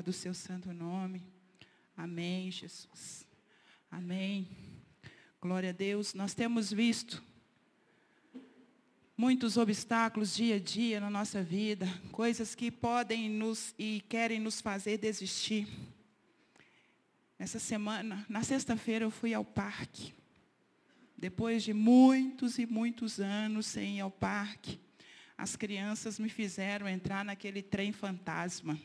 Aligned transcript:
honra 0.00 0.02
do 0.02 0.12
seu 0.12 0.32
santo 0.32 0.72
nome. 0.72 1.22
Amém, 1.96 2.50
Jesus. 2.50 3.26
Amém. 3.90 4.48
Glória 5.40 5.70
a 5.70 5.72
Deus. 5.72 6.14
Nós 6.14 6.32
temos 6.32 6.72
visto 6.72 7.22
muitos 9.16 9.58
obstáculos 9.58 10.34
dia 10.34 10.56
a 10.56 10.58
dia 10.58 11.00
na 11.00 11.10
nossa 11.10 11.42
vida, 11.42 11.86
coisas 12.10 12.54
que 12.54 12.70
podem 12.70 13.28
nos 13.28 13.74
e 13.78 14.02
querem 14.08 14.40
nos 14.40 14.60
fazer 14.60 14.96
desistir. 14.96 15.68
Nessa 17.38 17.58
semana, 17.58 18.24
na 18.28 18.42
sexta-feira, 18.42 19.04
eu 19.04 19.10
fui 19.10 19.34
ao 19.34 19.44
parque. 19.44 20.14
Depois 21.16 21.62
de 21.62 21.74
muitos 21.74 22.58
e 22.58 22.64
muitos 22.64 23.20
anos 23.20 23.66
sem 23.66 23.98
ir 23.98 24.00
ao 24.00 24.10
parque, 24.10 24.80
as 25.36 25.56
crianças 25.56 26.18
me 26.18 26.30
fizeram 26.30 26.88
entrar 26.88 27.22
naquele 27.22 27.60
trem 27.60 27.92
fantasma. 27.92 28.78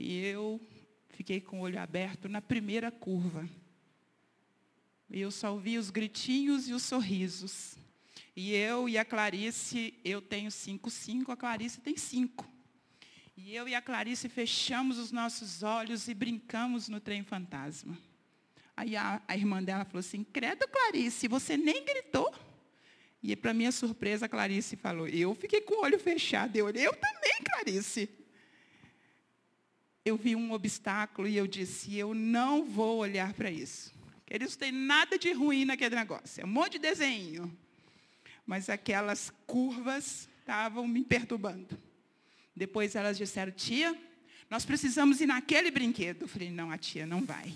E 0.00 0.24
eu 0.26 0.60
fiquei 1.08 1.40
com 1.40 1.58
o 1.58 1.62
olho 1.62 1.80
aberto 1.80 2.28
na 2.28 2.40
primeira 2.40 2.88
curva. 2.88 3.48
Eu 5.10 5.28
só 5.32 5.52
ouvi 5.52 5.76
os 5.76 5.90
gritinhos 5.90 6.68
e 6.68 6.72
os 6.72 6.84
sorrisos. 6.84 7.74
E 8.36 8.54
eu 8.54 8.88
e 8.88 8.96
a 8.96 9.04
Clarice, 9.04 9.92
eu 10.04 10.22
tenho 10.22 10.52
cinco, 10.52 10.88
cinco, 10.88 11.32
a 11.32 11.36
Clarice 11.36 11.80
tem 11.80 11.96
cinco. 11.96 12.48
E 13.36 13.52
eu 13.56 13.68
e 13.68 13.74
a 13.74 13.82
Clarice 13.82 14.28
fechamos 14.28 14.98
os 14.98 15.10
nossos 15.10 15.64
olhos 15.64 16.06
e 16.06 16.14
brincamos 16.14 16.88
no 16.88 17.00
trem 17.00 17.24
fantasma. 17.24 17.98
Aí 18.76 18.94
a, 18.94 19.20
a 19.26 19.36
irmã 19.36 19.60
dela 19.60 19.84
falou 19.84 19.98
assim, 19.98 20.22
credo 20.22 20.68
Clarice, 20.68 21.26
você 21.26 21.56
nem 21.56 21.84
gritou. 21.84 22.32
E 23.20 23.34
para 23.34 23.52
minha 23.52 23.72
surpresa, 23.72 24.26
a 24.26 24.28
Clarice 24.28 24.76
falou, 24.76 25.08
eu 25.08 25.34
fiquei 25.34 25.60
com 25.60 25.74
o 25.74 25.82
olho 25.82 25.98
fechado. 25.98 26.54
Eu 26.54 26.66
olhei, 26.66 26.86
eu 26.86 26.94
também, 26.94 27.42
Clarice. 27.42 28.08
Eu 30.08 30.16
vi 30.16 30.34
um 30.34 30.52
obstáculo 30.52 31.28
e 31.28 31.36
eu 31.36 31.46
disse, 31.46 31.96
eu 31.96 32.14
não 32.14 32.64
vou 32.64 32.98
olhar 32.98 33.32
para 33.34 33.50
isso. 33.50 33.92
Não 34.30 34.46
tem 34.48 34.72
nada 34.72 35.18
de 35.18 35.32
ruim 35.32 35.64
naquele 35.64 35.94
negócio. 35.94 36.42
É 36.42 36.44
um 36.44 36.48
monte 36.48 36.72
de 36.72 36.78
desenho 36.80 37.56
mas 38.48 38.70
aquelas 38.70 39.30
curvas 39.46 40.26
estavam 40.40 40.88
me 40.88 41.04
perturbando. 41.04 41.78
Depois 42.56 42.94
elas 42.94 43.18
disseram, 43.18 43.52
tia, 43.52 43.94
nós 44.48 44.64
precisamos 44.64 45.20
ir 45.20 45.26
naquele 45.26 45.70
brinquedo. 45.70 46.22
Eu 46.22 46.28
falei, 46.28 46.50
não, 46.50 46.70
a 46.70 46.78
tia 46.78 47.04
não 47.04 47.22
vai. 47.26 47.54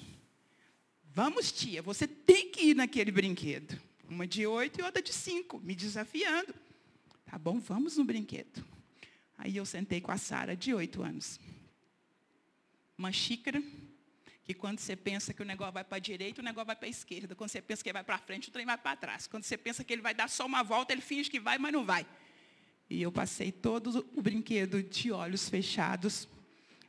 Vamos, 1.11 1.51
tia, 1.51 1.81
você 1.81 2.07
tem 2.07 2.51
que 2.51 2.67
ir 2.67 2.77
naquele 2.77 3.11
brinquedo. 3.11 3.81
Uma 4.07 4.27
de 4.27 4.47
oito 4.47 4.81
e 4.81 4.83
outra 4.83 5.01
de 5.01 5.15
cinco, 5.15 5.59
me 5.61 5.75
desafiando. 5.75 6.55
Tá 7.25 7.39
bom, 7.39 7.59
vamos 7.59 7.97
no 7.97 8.05
brinquedo. 8.05 8.63
Aí 9.39 9.57
eu 9.57 9.65
sentei 9.65 9.98
com 9.98 10.13
a 10.13 10.19
Sara, 10.19 10.55
de 10.55 10.75
oito 10.75 11.03
anos. 11.03 11.41
Uma 13.03 13.11
xícara, 13.11 13.61
que 14.45 14.55
quando 14.55 14.78
você 14.78 14.95
pensa 14.95 15.34
que 15.34 15.42
o 15.42 15.45
negócio 15.45 15.72
vai 15.72 15.83
para 15.83 15.97
a 15.97 16.00
direita, 16.00 16.41
o 16.41 16.45
negócio 16.45 16.67
vai 16.67 16.77
para 16.77 16.86
a 16.86 16.89
esquerda. 16.89 17.34
Quando 17.34 17.50
você 17.50 17.61
pensa 17.61 17.83
que 17.83 17.89
ele 17.89 17.95
vai 17.95 18.05
para 18.05 18.17
frente, 18.17 18.48
o 18.48 18.53
trem 18.53 18.64
vai 18.64 18.78
para 18.78 18.95
trás. 18.95 19.27
Quando 19.27 19.42
você 19.42 19.58
pensa 19.58 19.83
que 19.83 19.92
ele 19.92 20.00
vai 20.00 20.14
dar 20.14 20.31
só 20.31 20.47
uma 20.47 20.62
volta, 20.62 20.92
ele 20.92 21.03
finge 21.03 21.28
que 21.28 21.41
vai, 21.41 21.58
mas 21.58 21.73
não 21.73 21.84
vai. 21.84 22.06
E 22.89 23.03
eu 23.03 23.11
passei 23.11 23.50
todo 23.50 24.08
o 24.14 24.23
brinquedo 24.23 24.84
de 24.84 25.11
olhos 25.11 25.48
fechados 25.48 26.28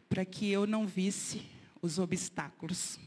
para 0.07 0.23
que 0.23 0.51
eu 0.51 0.67
não 0.67 0.85
visse 0.85 1.41
os 1.81 1.97
obstáculos. 1.97 2.99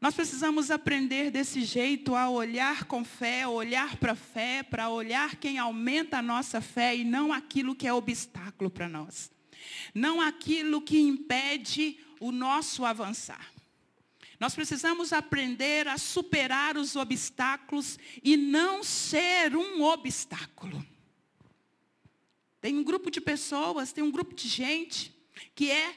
Nós 0.00 0.12
precisamos 0.12 0.72
aprender 0.72 1.30
desse 1.30 1.62
jeito 1.62 2.16
a 2.16 2.28
olhar 2.28 2.82
com 2.86 3.04
fé, 3.04 3.46
olhar 3.46 3.96
para 3.96 4.10
a 4.10 4.16
fé, 4.16 4.64
para 4.64 4.88
olhar 4.88 5.36
quem 5.36 5.56
aumenta 5.56 6.18
a 6.18 6.22
nossa 6.22 6.60
fé 6.60 6.96
e 6.96 7.04
não 7.04 7.32
aquilo 7.32 7.76
que 7.76 7.86
é 7.86 7.92
obstáculo 7.92 8.68
para 8.68 8.88
nós. 8.88 9.30
Não 9.94 10.20
aquilo 10.20 10.80
que 10.80 10.98
impede 10.98 11.98
o 12.18 12.30
nosso 12.30 12.84
avançar. 12.84 13.52
Nós 14.38 14.54
precisamos 14.54 15.12
aprender 15.12 15.86
a 15.86 15.98
superar 15.98 16.78
os 16.78 16.96
obstáculos 16.96 17.98
e 18.24 18.38
não 18.38 18.82
ser 18.82 19.54
um 19.54 19.82
obstáculo. 19.82 20.84
Tem 22.58 22.76
um 22.78 22.82
grupo 22.82 23.10
de 23.10 23.20
pessoas, 23.20 23.92
tem 23.92 24.02
um 24.02 24.10
grupo 24.10 24.34
de 24.34 24.48
gente 24.48 25.14
que 25.54 25.70
é 25.70 25.94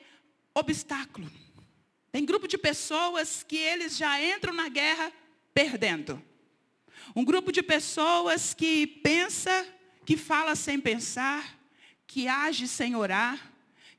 obstáculo. 0.54 1.32
Tem 2.12 2.26
grupo 2.26 2.48
de 2.48 2.58
pessoas 2.58 3.44
que 3.44 3.58
eles 3.58 3.96
já 3.98 4.22
entram 4.22 4.54
na 4.54 4.68
guerra 4.68 5.12
perdendo. 5.54 6.22
Um 7.16 7.24
grupo 7.24 7.52
de 7.52 7.64
pessoas 7.64 8.54
que 8.54 8.86
pensa, 8.86 9.68
que 10.06 10.18
fala 10.18 10.56
sem 10.56 10.80
pensar, 10.80 11.58
que 12.06 12.28
age 12.28 12.68
sem 12.68 12.96
orar, 12.96 13.53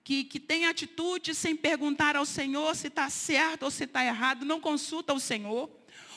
que, 0.05 0.23
que 0.23 0.39
tem 0.39 0.67
atitude 0.67 1.35
sem 1.35 1.57
perguntar 1.57 2.15
ao 2.15 2.27
Senhor 2.27 2.77
se 2.77 2.89
está 2.89 3.09
certo 3.09 3.63
ou 3.63 3.71
se 3.71 3.85
está 3.85 4.05
errado, 4.05 4.45
não 4.45 4.61
consulta 4.61 5.15
o 5.15 5.19
Senhor. 5.19 5.71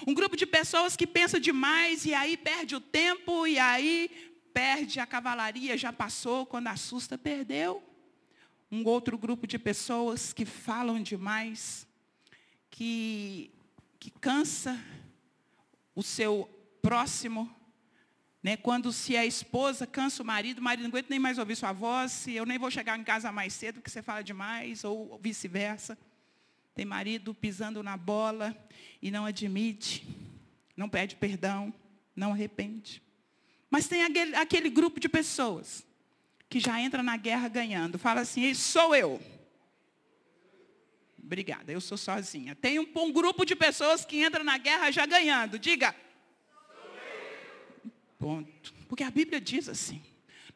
Um 0.06 0.14
grupo 0.14 0.36
de 0.36 0.46
pessoas 0.46 0.98
que 0.98 1.08
pensa 1.08 1.40
demais 1.40 2.06
e 2.06 2.14
aí 2.14 2.36
perde 2.36 2.76
o 2.76 2.82
tempo 2.82 3.48
e 3.48 3.58
aí 3.58 4.12
perde 4.54 5.00
a 5.00 5.06
cavalaria, 5.06 5.78
já 5.78 5.94
passou, 5.94 6.46
quando 6.46 6.68
assusta, 6.68 7.18
perdeu. 7.18 7.82
Um 8.70 8.86
outro 8.86 9.18
grupo 9.18 9.48
de 9.48 9.58
pessoas 9.58 10.34
que 10.34 10.44
falam 10.46 11.02
demais, 11.02 11.88
que, 12.70 13.50
que 13.98 14.12
cansa 14.12 14.78
o 15.96 16.04
seu 16.04 16.50
próximo, 16.82 17.50
né? 18.42 18.56
Quando 18.56 18.94
se 18.94 19.18
a 19.18 19.26
esposa 19.26 19.86
cansa 19.86 20.24
o 20.24 20.26
marido, 20.26 20.60
o 20.60 20.62
marido 20.62 20.84
não 20.84 20.90
aguenta 20.90 21.08
nem 21.10 21.20
mais 21.20 21.38
ouvir 21.38 21.56
sua 21.56 21.74
voz, 21.74 22.28
eu 22.28 22.46
nem 22.46 22.58
vou 22.58 22.72
chegar 22.72 22.98
em 22.98 23.04
casa 23.04 23.32
mais 23.32 23.54
cedo 23.54 23.76
porque 23.76 23.90
você 23.90 24.02
fala 24.02 24.24
demais, 24.24 24.84
ou 24.84 25.20
vice-versa. 25.22 25.98
Tem 26.74 26.86
marido 26.86 27.34
pisando 27.34 27.82
na 27.82 27.98
bola 27.98 28.56
e 29.02 29.10
não 29.10 29.26
admite, 29.26 30.08
não 30.76 30.88
pede 30.88 31.16
perdão, 31.16 31.74
não 32.16 32.34
arrepende. 32.34 33.02
Mas 33.70 33.88
tem 33.88 34.04
aquele, 34.04 34.36
aquele 34.36 34.70
grupo 34.70 35.00
de 35.00 35.10
pessoas 35.10 35.86
que 36.48 36.60
já 36.60 36.80
entra 36.80 37.04
na 37.04 37.18
guerra 37.18 37.48
ganhando. 37.48 38.00
Fala 38.00 38.22
assim, 38.22 38.54
sou 38.54 38.96
eu. 38.96 39.22
Obrigada, 41.22 41.72
eu 41.72 41.82
sou 41.82 41.98
sozinha. 41.98 42.56
Tem 42.56 42.80
um, 42.80 42.88
um 42.96 43.12
grupo 43.12 43.44
de 43.44 43.56
pessoas 43.56 44.06
que 44.06 44.24
entra 44.24 44.44
na 44.44 44.58
guerra 44.58 44.92
já 44.92 45.06
ganhando. 45.06 45.60
Diga, 45.60 45.94
Ponto. 48.18 48.74
Porque 48.88 49.04
a 49.04 49.12
Bíblia 49.12 49.40
diz 49.40 49.70
assim. 49.70 50.02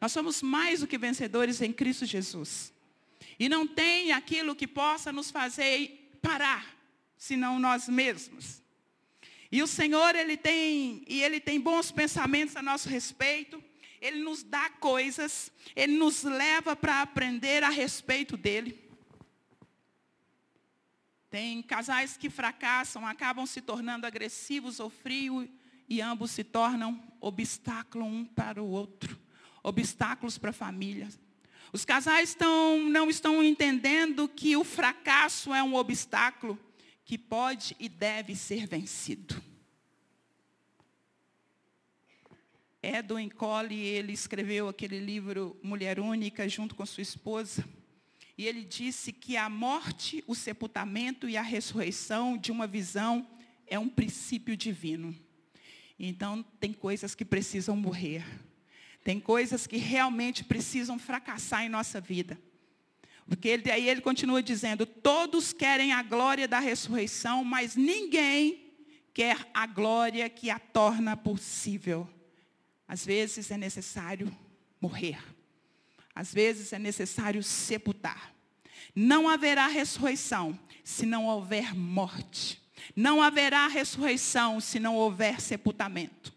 Nós 0.00 0.12
somos 0.12 0.42
mais 0.42 0.80
do 0.80 0.86
que 0.86 0.98
vencedores 0.98 1.60
em 1.60 1.72
Cristo 1.72 2.04
Jesus. 2.04 2.72
E 3.38 3.48
não 3.48 3.66
tem 3.66 4.12
aquilo 4.12 4.54
que 4.54 4.66
possa 4.66 5.12
nos 5.12 5.30
fazer 5.30 6.10
parar, 6.20 6.76
senão 7.16 7.58
nós 7.58 7.88
mesmos. 7.88 8.60
E 9.50 9.62
o 9.62 9.66
Senhor, 9.66 10.16
Ele 10.16 10.36
tem, 10.36 11.04
e 11.06 11.22
Ele 11.22 11.38
tem 11.38 11.60
bons 11.60 11.92
pensamentos 11.92 12.56
a 12.56 12.62
nosso 12.62 12.88
respeito. 12.88 13.62
Ele 14.00 14.20
nos 14.22 14.42
dá 14.42 14.68
coisas, 14.70 15.52
Ele 15.76 15.96
nos 15.96 16.24
leva 16.24 16.74
para 16.74 17.02
aprender 17.02 17.62
a 17.62 17.68
respeito 17.68 18.36
dEle. 18.36 18.82
Tem 21.30 21.62
casais 21.62 22.16
que 22.16 22.28
fracassam, 22.28 23.06
acabam 23.06 23.46
se 23.46 23.60
tornando 23.60 24.06
agressivos 24.06 24.80
ou 24.80 24.90
frios 24.90 25.48
e 25.92 26.00
ambos 26.00 26.30
se 26.30 26.42
tornam 26.42 26.98
obstáculo 27.20 28.06
um 28.06 28.24
para 28.24 28.62
o 28.62 28.66
outro, 28.66 29.20
obstáculos 29.62 30.38
para 30.38 30.48
a 30.48 30.54
família. 30.54 31.06
Os 31.70 31.84
casais 31.84 32.30
estão, 32.30 32.88
não 32.88 33.10
estão 33.10 33.44
entendendo 33.44 34.26
que 34.26 34.56
o 34.56 34.64
fracasso 34.64 35.52
é 35.52 35.62
um 35.62 35.74
obstáculo 35.74 36.58
que 37.04 37.18
pode 37.18 37.76
e 37.78 37.90
deve 37.90 38.34
ser 38.34 38.66
vencido. 38.66 39.38
Edwin 42.82 43.28
Cole, 43.28 43.78
ele 43.78 44.14
escreveu 44.14 44.68
aquele 44.68 44.98
livro 44.98 45.60
Mulher 45.62 46.00
Única 46.00 46.48
junto 46.48 46.74
com 46.74 46.86
sua 46.86 47.02
esposa. 47.02 47.68
E 48.38 48.46
ele 48.46 48.64
disse 48.64 49.12
que 49.12 49.36
a 49.36 49.50
morte, 49.50 50.24
o 50.26 50.34
sepultamento 50.34 51.28
e 51.28 51.36
a 51.36 51.42
ressurreição 51.42 52.38
de 52.38 52.50
uma 52.50 52.66
visão 52.66 53.28
é 53.66 53.78
um 53.78 53.90
princípio 53.90 54.56
divino. 54.56 55.14
Então, 55.98 56.44
tem 56.58 56.72
coisas 56.72 57.14
que 57.14 57.24
precisam 57.24 57.76
morrer. 57.76 58.24
Tem 59.04 59.18
coisas 59.18 59.66
que 59.66 59.76
realmente 59.76 60.44
precisam 60.44 60.98
fracassar 60.98 61.64
em 61.64 61.68
nossa 61.68 62.00
vida. 62.00 62.38
Porque 63.26 63.48
ele, 63.48 63.70
aí 63.70 63.88
ele 63.88 64.00
continua 64.00 64.42
dizendo, 64.42 64.84
todos 64.84 65.52
querem 65.52 65.92
a 65.92 66.02
glória 66.02 66.46
da 66.46 66.58
ressurreição, 66.58 67.44
mas 67.44 67.76
ninguém 67.76 68.72
quer 69.14 69.48
a 69.52 69.66
glória 69.66 70.28
que 70.28 70.50
a 70.50 70.58
torna 70.58 71.16
possível. 71.16 72.08
Às 72.86 73.04
vezes 73.04 73.50
é 73.50 73.56
necessário 73.56 74.34
morrer. 74.80 75.18
Às 76.14 76.32
vezes 76.32 76.72
é 76.72 76.78
necessário 76.78 77.42
sepultar. 77.42 78.34
Não 78.94 79.28
haverá 79.28 79.66
ressurreição 79.66 80.58
se 80.84 81.06
não 81.06 81.26
houver 81.26 81.74
morte. 81.74 82.61
Não 82.94 83.22
haverá 83.22 83.66
ressurreição 83.66 84.60
se 84.60 84.78
não 84.78 84.96
houver 84.96 85.40
sepultamento. 85.40 86.32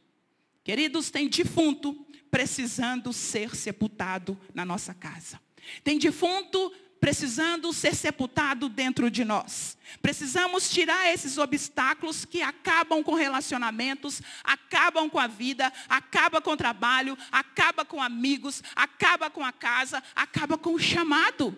Queridos, 0.63 1.09
tem 1.09 1.27
defunto 1.27 1.93
precisando 2.31 3.13
ser 3.13 3.55
sepultado 3.55 4.37
na 4.53 4.65
nossa 4.65 4.93
casa. 4.93 5.39
Tem 5.83 5.97
defunto 5.97 6.71
precisando 6.99 7.71
ser 7.71 7.95
sepultado 7.95 8.67
dentro 8.67 9.11
de 9.11 9.23
nós. 9.23 9.77
Precisamos 10.01 10.69
tirar 10.69 11.13
esses 11.13 11.37
obstáculos 11.37 12.25
que 12.25 12.41
acabam 12.41 13.03
com 13.03 13.13
relacionamentos, 13.13 14.21
acabam 14.43 15.09
com 15.09 15.19
a 15.19 15.27
vida, 15.27 15.71
acaba 15.87 16.41
com 16.41 16.51
o 16.51 16.57
trabalho, 16.57 17.17
acaba 17.31 17.85
com 17.85 18.01
amigos, 18.01 18.63
acaba 18.75 19.29
com 19.29 19.43
a 19.43 19.51
casa, 19.51 20.01
acaba 20.15 20.57
com 20.57 20.73
o 20.73 20.79
chamado. 20.79 21.55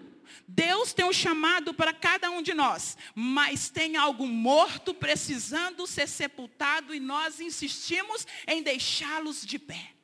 Deus 0.48 0.94
tem 0.94 1.06
um 1.06 1.14
chamado 1.14 1.74
para 1.74 1.94
cada 1.94 2.30
um 2.30 2.42
de 2.42 2.54
nós, 2.54 2.98
mas 3.14 3.70
tem 3.70 3.96
algo 3.96 4.28
morto 4.28 4.94
precisando 4.94 5.86
ser 5.88 6.08
sepultado 6.08 6.94
e 6.94 7.00
nós 7.00 7.40
insistimos 7.40 8.26
em 8.48 8.62
deixá-los 8.62 9.46
de 9.46 9.60
pé 9.60 9.98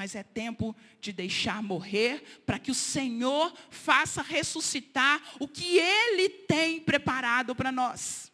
mas 0.00 0.14
é 0.14 0.22
tempo 0.22 0.74
de 0.98 1.12
deixar 1.12 1.62
morrer 1.62 2.40
para 2.46 2.58
que 2.58 2.70
o 2.70 2.74
Senhor 2.74 3.54
faça 3.68 4.22
ressuscitar 4.22 5.20
o 5.38 5.46
que 5.46 5.78
Ele 5.78 6.28
tem 6.30 6.80
preparado 6.80 7.54
para 7.54 7.70
nós. 7.70 8.32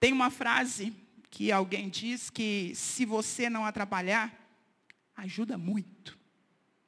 Tem 0.00 0.14
uma 0.14 0.30
frase 0.30 0.94
que 1.30 1.52
alguém 1.52 1.90
diz 1.90 2.30
que 2.30 2.72
se 2.74 3.04
você 3.04 3.50
não 3.50 3.66
atrapalhar, 3.66 4.34
ajuda 5.14 5.58
muito, 5.58 6.18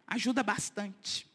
ajuda 0.06 0.42
bastante. 0.42 1.29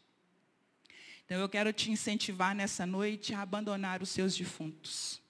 Então 1.26 1.38
eu 1.38 1.48
quero 1.48 1.72
te 1.72 1.90
incentivar 1.90 2.54
nessa 2.54 2.86
noite 2.86 3.34
a 3.34 3.42
abandonar 3.42 4.02
os 4.02 4.08
seus 4.08 4.34
defuntos, 4.34 5.20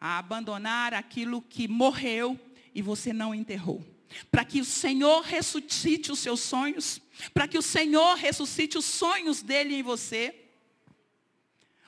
a 0.00 0.18
abandonar 0.18 0.94
aquilo 0.94 1.42
que 1.42 1.68
morreu 1.68 2.40
e 2.74 2.80
você 2.80 3.12
não 3.12 3.34
enterrou 3.34 3.84
para 4.30 4.44
que 4.44 4.60
o 4.60 4.64
Senhor 4.64 5.22
ressuscite 5.22 6.12
os 6.12 6.18
seus 6.18 6.40
sonhos, 6.40 7.00
para 7.34 7.48
que 7.48 7.58
o 7.58 7.62
Senhor 7.62 8.14
ressuscite 8.16 8.78
os 8.78 8.84
sonhos 8.84 9.42
dele 9.42 9.74
em 9.74 9.82
você. 9.82 10.34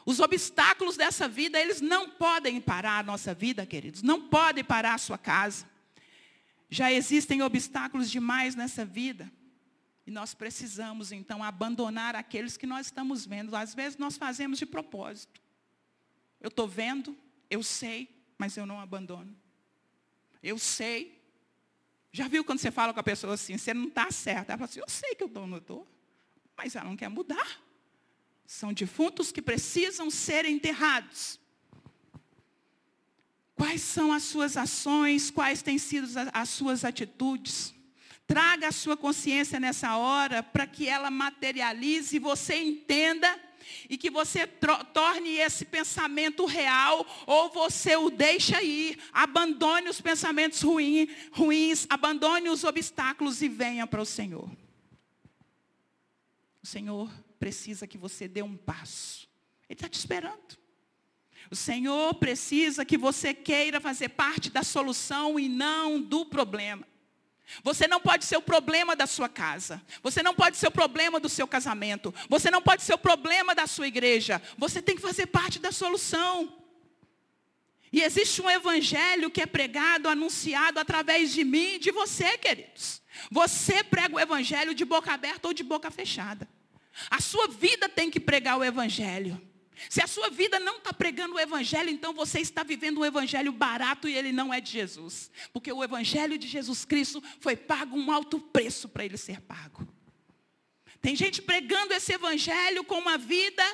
Os 0.04 0.20
obstáculos 0.20 0.96
dessa 0.96 1.28
vida, 1.28 1.60
eles 1.60 1.80
não 1.80 2.08
podem 2.08 2.60
parar 2.60 2.98
a 2.98 3.02
nossa 3.02 3.34
vida, 3.34 3.66
queridos, 3.66 4.02
não 4.02 4.28
podem 4.28 4.64
parar 4.64 4.94
a 4.94 4.98
sua 4.98 5.18
casa. 5.18 5.68
Já 6.70 6.92
existem 6.92 7.42
obstáculos 7.42 8.10
demais 8.10 8.54
nessa 8.54 8.84
vida. 8.84 9.30
E 10.08 10.10
nós 10.10 10.32
precisamos, 10.32 11.12
então, 11.12 11.44
abandonar 11.44 12.16
aqueles 12.16 12.56
que 12.56 12.66
nós 12.66 12.86
estamos 12.86 13.26
vendo. 13.26 13.54
Às 13.54 13.74
vezes 13.74 13.98
nós 13.98 14.16
fazemos 14.16 14.58
de 14.58 14.64
propósito. 14.64 15.38
Eu 16.40 16.48
estou 16.48 16.66
vendo, 16.66 17.14
eu 17.50 17.62
sei, 17.62 18.08
mas 18.38 18.56
eu 18.56 18.64
não 18.64 18.80
abandono. 18.80 19.36
Eu 20.42 20.58
sei, 20.58 21.22
já 22.10 22.26
viu 22.26 22.42
quando 22.42 22.58
você 22.58 22.70
fala 22.70 22.94
com 22.94 23.00
a 23.00 23.02
pessoa 23.02 23.34
assim, 23.34 23.58
você 23.58 23.74
não 23.74 23.88
está 23.88 24.10
certa? 24.10 24.52
Ela 24.52 24.58
fala 24.58 24.70
assim, 24.70 24.80
eu 24.80 24.88
sei 24.88 25.14
que 25.14 25.24
eu 25.24 25.28
não 25.46 25.58
estou. 25.58 25.86
Mas 26.56 26.74
ela 26.74 26.88
não 26.88 26.96
quer 26.96 27.10
mudar. 27.10 27.60
São 28.46 28.72
defuntos 28.72 29.30
que 29.30 29.42
precisam 29.42 30.10
ser 30.10 30.46
enterrados. 30.46 31.38
Quais 33.54 33.82
são 33.82 34.10
as 34.10 34.22
suas 34.22 34.56
ações? 34.56 35.30
Quais 35.30 35.60
têm 35.60 35.76
sido 35.76 36.08
as 36.32 36.48
suas 36.48 36.82
atitudes? 36.82 37.74
Traga 38.28 38.68
a 38.68 38.72
sua 38.72 38.94
consciência 38.94 39.58
nessa 39.58 39.96
hora 39.96 40.42
para 40.42 40.66
que 40.66 40.86
ela 40.86 41.10
materialize 41.10 42.14
e 42.14 42.18
você 42.18 42.56
entenda 42.56 43.26
e 43.88 43.96
que 43.96 44.10
você 44.10 44.46
torne 44.46 45.36
esse 45.36 45.64
pensamento 45.64 46.44
real 46.44 47.06
ou 47.26 47.48
você 47.48 47.96
o 47.96 48.10
deixa 48.10 48.62
ir, 48.62 48.98
abandone 49.14 49.88
os 49.88 49.98
pensamentos 49.98 50.60
ruins, 50.60 51.08
ruins, 51.32 51.86
abandone 51.88 52.50
os 52.50 52.64
obstáculos 52.64 53.40
e 53.40 53.48
venha 53.48 53.86
para 53.86 54.02
o 54.02 54.06
Senhor. 54.06 54.50
O 56.62 56.66
Senhor 56.66 57.10
precisa 57.40 57.86
que 57.86 57.96
você 57.96 58.28
dê 58.28 58.42
um 58.42 58.58
passo. 58.58 59.26
Ele 59.70 59.76
está 59.78 59.88
te 59.88 59.98
esperando. 59.98 60.58
O 61.50 61.56
Senhor 61.56 62.12
precisa 62.16 62.84
que 62.84 62.98
você 62.98 63.32
queira 63.32 63.80
fazer 63.80 64.10
parte 64.10 64.50
da 64.50 64.62
solução 64.62 65.40
e 65.40 65.48
não 65.48 65.98
do 65.98 66.26
problema. 66.26 66.86
Você 67.62 67.88
não 67.88 68.00
pode 68.00 68.24
ser 68.24 68.36
o 68.36 68.42
problema 68.42 68.94
da 68.94 69.06
sua 69.06 69.28
casa. 69.28 69.82
Você 70.02 70.22
não 70.22 70.34
pode 70.34 70.56
ser 70.56 70.68
o 70.68 70.70
problema 70.70 71.18
do 71.18 71.28
seu 71.28 71.46
casamento. 71.46 72.14
Você 72.28 72.50
não 72.50 72.62
pode 72.62 72.82
ser 72.82 72.94
o 72.94 72.98
problema 72.98 73.54
da 73.54 73.66
sua 73.66 73.86
igreja. 73.86 74.40
Você 74.56 74.82
tem 74.82 74.96
que 74.96 75.02
fazer 75.02 75.26
parte 75.26 75.58
da 75.58 75.72
solução. 75.72 76.52
E 77.92 78.02
existe 78.02 78.42
um 78.42 78.50
evangelho 78.50 79.30
que 79.30 79.40
é 79.40 79.46
pregado, 79.46 80.08
anunciado 80.08 80.78
através 80.78 81.32
de 81.32 81.42
mim 81.42 81.74
e 81.74 81.78
de 81.78 81.90
você, 81.90 82.36
queridos. 82.36 83.00
Você 83.30 83.82
prega 83.82 84.14
o 84.14 84.20
evangelho 84.20 84.74
de 84.74 84.84
boca 84.84 85.12
aberta 85.12 85.48
ou 85.48 85.54
de 85.54 85.62
boca 85.62 85.90
fechada. 85.90 86.46
A 87.10 87.20
sua 87.20 87.48
vida 87.48 87.88
tem 87.88 88.10
que 88.10 88.20
pregar 88.20 88.58
o 88.58 88.64
evangelho. 88.64 89.40
Se 89.88 90.02
a 90.02 90.06
sua 90.06 90.28
vida 90.28 90.58
não 90.58 90.78
está 90.78 90.92
pregando 90.92 91.36
o 91.36 91.40
Evangelho, 91.40 91.88
então 91.90 92.12
você 92.12 92.40
está 92.40 92.62
vivendo 92.62 92.98
um 92.98 93.04
Evangelho 93.04 93.52
barato 93.52 94.08
e 94.08 94.14
ele 94.14 94.32
não 94.32 94.52
é 94.52 94.60
de 94.60 94.70
Jesus. 94.70 95.30
Porque 95.52 95.72
o 95.72 95.84
Evangelho 95.84 96.36
de 96.36 96.48
Jesus 96.48 96.84
Cristo 96.84 97.22
foi 97.40 97.56
pago 97.56 97.96
um 97.96 98.10
alto 98.10 98.40
preço 98.40 98.88
para 98.88 99.04
ele 99.04 99.16
ser 99.16 99.40
pago. 99.40 99.86
Tem 101.00 101.14
gente 101.14 101.40
pregando 101.40 101.94
esse 101.94 102.12
Evangelho 102.12 102.82
com 102.82 102.98
uma 102.98 103.16
vida 103.16 103.64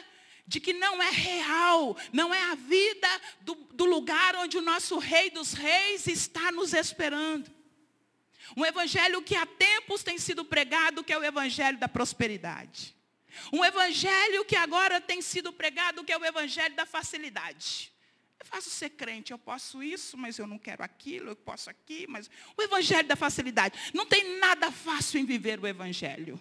de 0.47 0.61
que 0.61 0.75
não 0.75 1.03
é 1.03 1.11
real, 1.11 1.97
não 2.13 2.35
é 2.35 2.43
a 2.51 2.55
vida 2.55 3.09
do, 3.41 3.55
do 3.55 3.87
lugar 3.87 4.37
onde 4.37 4.59
o 4.59 4.63
nosso 4.63 4.99
Rei 4.99 5.31
dos 5.31 5.55
Reis 5.55 6.07
está 6.07 6.53
nos 6.53 6.75
esperando. 6.75 7.51
Um 8.55 8.65
Evangelho 8.65 9.23
que 9.23 9.35
há 9.35 9.47
tempos 9.47 10.03
tem 10.03 10.19
sido 10.19 10.45
pregado, 10.45 11.03
que 11.03 11.13
é 11.13 11.19
o 11.19 11.25
Evangelho 11.25 11.79
da 11.79 11.89
prosperidade. 11.89 12.95
Um 13.53 13.65
evangelho 13.65 14.45
que 14.45 14.57
agora 14.57 15.01
tem 15.01 15.21
sido 15.23 15.53
pregado, 15.53 16.05
que 16.05 16.13
é 16.13 16.19
o 16.19 16.25
evangelho 16.25 16.75
da 16.75 16.87
facilidade. 16.87 17.93
É 18.39 18.45
fácil 18.45 18.71
ser 18.71 18.91
crente, 18.91 19.33
eu 19.33 19.39
posso 19.39 19.83
isso, 19.83 20.17
mas 20.17 20.39
eu 20.39 20.47
não 20.47 20.59
quero 20.59 20.83
aquilo, 20.83 21.31
eu 21.31 21.37
posso 21.37 21.71
aqui, 21.71 22.07
mas. 22.09 22.29
O 22.57 22.63
evangelho 22.63 23.09
da 23.09 23.17
facilidade. 23.17 23.79
Não 23.95 24.07
tem 24.07 24.39
nada 24.39 24.71
fácil 24.71 25.21
em 25.21 25.25
viver 25.25 25.59
o 25.59 25.67
evangelho. 25.67 26.41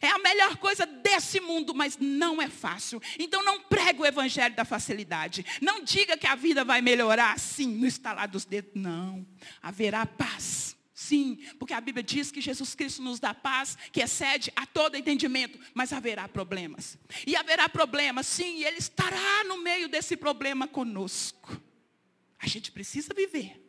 É 0.00 0.08
a 0.08 0.18
melhor 0.18 0.56
coisa 0.56 0.86
desse 0.86 1.40
mundo, 1.40 1.74
mas 1.74 1.98
não 1.98 2.40
é 2.40 2.48
fácil. 2.48 3.02
Então 3.18 3.44
não 3.44 3.60
pregue 3.60 4.00
o 4.00 4.06
evangelho 4.06 4.54
da 4.54 4.64
facilidade. 4.64 5.44
Não 5.60 5.82
diga 5.82 6.16
que 6.16 6.26
a 6.26 6.34
vida 6.34 6.64
vai 6.64 6.80
melhorar 6.80 7.32
assim, 7.32 7.66
no 7.66 7.86
estalar 7.86 8.28
dos 8.28 8.44
dedos. 8.44 8.72
Não. 8.74 9.26
Haverá 9.60 10.06
paz 10.06 10.71
Sim, 11.02 11.36
porque 11.58 11.74
a 11.74 11.80
Bíblia 11.80 12.04
diz 12.04 12.30
que 12.30 12.40
Jesus 12.40 12.76
Cristo 12.76 13.02
nos 13.02 13.18
dá 13.18 13.34
paz 13.34 13.76
que 13.90 14.00
excede 14.00 14.52
a 14.54 14.64
todo 14.64 14.96
entendimento, 14.96 15.58
mas 15.74 15.92
haverá 15.92 16.28
problemas. 16.28 16.96
E 17.26 17.34
haverá 17.34 17.68
problemas, 17.68 18.24
sim, 18.24 18.58
e 18.58 18.64
Ele 18.64 18.78
estará 18.78 19.42
no 19.48 19.58
meio 19.58 19.88
desse 19.88 20.16
problema 20.16 20.68
conosco. 20.68 21.60
A 22.38 22.46
gente 22.46 22.70
precisa 22.70 23.12
viver. 23.12 23.60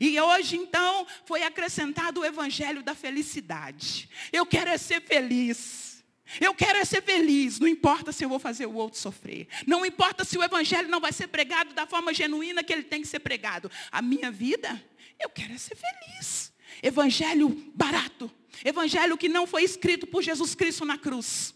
E 0.00 0.20
hoje, 0.20 0.56
então, 0.56 1.04
foi 1.26 1.42
acrescentado 1.42 2.20
o 2.20 2.24
evangelho 2.24 2.80
da 2.80 2.94
felicidade. 2.94 4.08
Eu 4.32 4.46
quero 4.46 4.70
é 4.70 4.78
ser 4.78 5.02
feliz. 5.02 6.04
Eu 6.40 6.54
quero 6.54 6.78
é 6.78 6.84
ser 6.84 7.02
feliz, 7.02 7.58
não 7.58 7.66
importa 7.66 8.12
se 8.12 8.24
eu 8.24 8.28
vou 8.28 8.38
fazer 8.38 8.66
o 8.66 8.74
outro 8.74 9.00
sofrer. 9.00 9.48
Não 9.66 9.84
importa 9.84 10.24
se 10.24 10.38
o 10.38 10.44
evangelho 10.44 10.88
não 10.88 11.00
vai 11.00 11.12
ser 11.12 11.26
pregado 11.26 11.74
da 11.74 11.88
forma 11.88 12.14
genuína 12.14 12.62
que 12.62 12.72
ele 12.72 12.84
tem 12.84 13.02
que 13.02 13.08
ser 13.08 13.18
pregado. 13.18 13.68
A 13.90 14.00
minha 14.00 14.30
vida, 14.30 14.80
eu 15.18 15.28
quero 15.28 15.54
é 15.54 15.58
ser 15.58 15.74
feliz. 15.74 16.52
Evangelho 16.82 17.48
barato. 17.74 18.30
Evangelho 18.64 19.16
que 19.16 19.28
não 19.28 19.46
foi 19.46 19.62
escrito 19.62 20.06
por 20.06 20.22
Jesus 20.22 20.54
Cristo 20.54 20.84
na 20.84 20.98
cruz. 20.98 21.54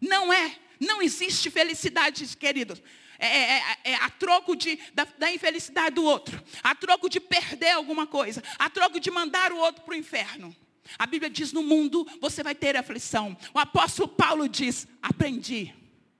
Não 0.00 0.32
é. 0.32 0.56
Não 0.78 1.00
existe 1.00 1.50
felicidade, 1.50 2.24
queridos. 2.36 2.82
É, 3.18 3.26
é, 3.26 3.58
é, 3.58 3.78
é, 3.84 3.94
a 3.96 4.10
troco 4.10 4.54
de, 4.54 4.78
da, 4.94 5.04
da, 5.18 5.32
infelicidade 5.32 5.94
do 5.94 6.04
outro. 6.04 6.42
A 6.62 6.74
troco 6.74 7.08
de 7.08 7.18
perder 7.18 7.70
alguma 7.70 8.06
coisa. 8.06 8.42
A 8.58 8.68
troco 8.68 9.00
de 9.00 9.10
mandar 9.10 9.52
o 9.52 9.56
outro 9.56 9.82
para 9.82 9.94
o 9.94 9.96
inferno. 9.96 10.54
A 10.98 11.06
Bíblia 11.06 11.30
diz: 11.30 11.52
no 11.52 11.62
mundo 11.62 12.06
você 12.20 12.42
vai 12.42 12.54
ter 12.54 12.76
aflição. 12.76 13.36
O 13.54 13.58
apóstolo 13.58 14.08
Paulo 14.08 14.48
diz: 14.48 14.86
aprendi. 15.02 15.74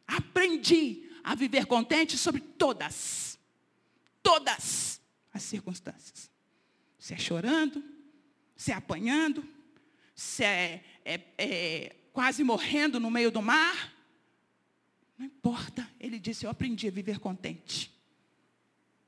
Aprendi 0.07 1.11
a 1.23 1.35
viver 1.35 1.67
contente 1.67 2.17
sobre 2.17 2.41
todas. 2.41 3.39
Todas 4.23 5.01
as 5.35 5.43
circunstâncias. 5.43 6.31
Se 6.99 7.15
é 7.15 7.19
chorando, 7.19 7.85
se 8.57 8.73
é 8.73 8.75
apanhando, 8.75 9.47
se 10.15 10.43
é, 10.43 10.83
é, 11.05 11.21
é 11.39 11.97
quase 12.13 12.43
morrendo 12.43 12.99
no 12.99 13.11
meio 13.11 13.31
do 13.31 13.43
mar. 13.43 13.95
Não 15.19 15.27
importa. 15.27 15.89
Ele 16.01 16.19
disse, 16.19 16.47
eu 16.47 16.51
aprendi 16.51 16.89
a 16.89 16.91
viver 16.91 17.19
contente. 17.19 17.93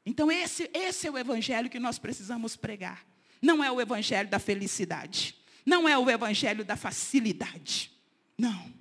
Então 0.05 0.31
esse, 0.31 0.71
esse 0.73 1.07
é 1.07 1.11
o 1.11 1.19
evangelho 1.19 1.71
que 1.71 1.79
nós 1.79 1.99
precisamos 1.99 2.57
pregar. 2.57 3.07
Não 3.41 3.63
é 3.63 3.71
o 3.71 3.81
evangelho 3.81 4.29
da 4.29 4.39
felicidade. 4.39 5.35
Não 5.65 5.89
é 5.89 5.97
o 5.99 6.09
evangelho 6.11 6.65
da 6.65 6.77
facilidade. 6.77 7.93
Não. 8.37 8.73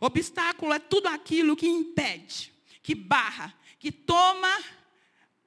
Obstáculo 0.00 0.72
é 0.72 0.78
tudo 0.78 1.06
aquilo 1.06 1.56
que 1.56 1.68
impede, 1.68 2.52
que 2.82 2.94
barra, 2.94 3.54
que 3.78 3.92
toma 3.92 4.52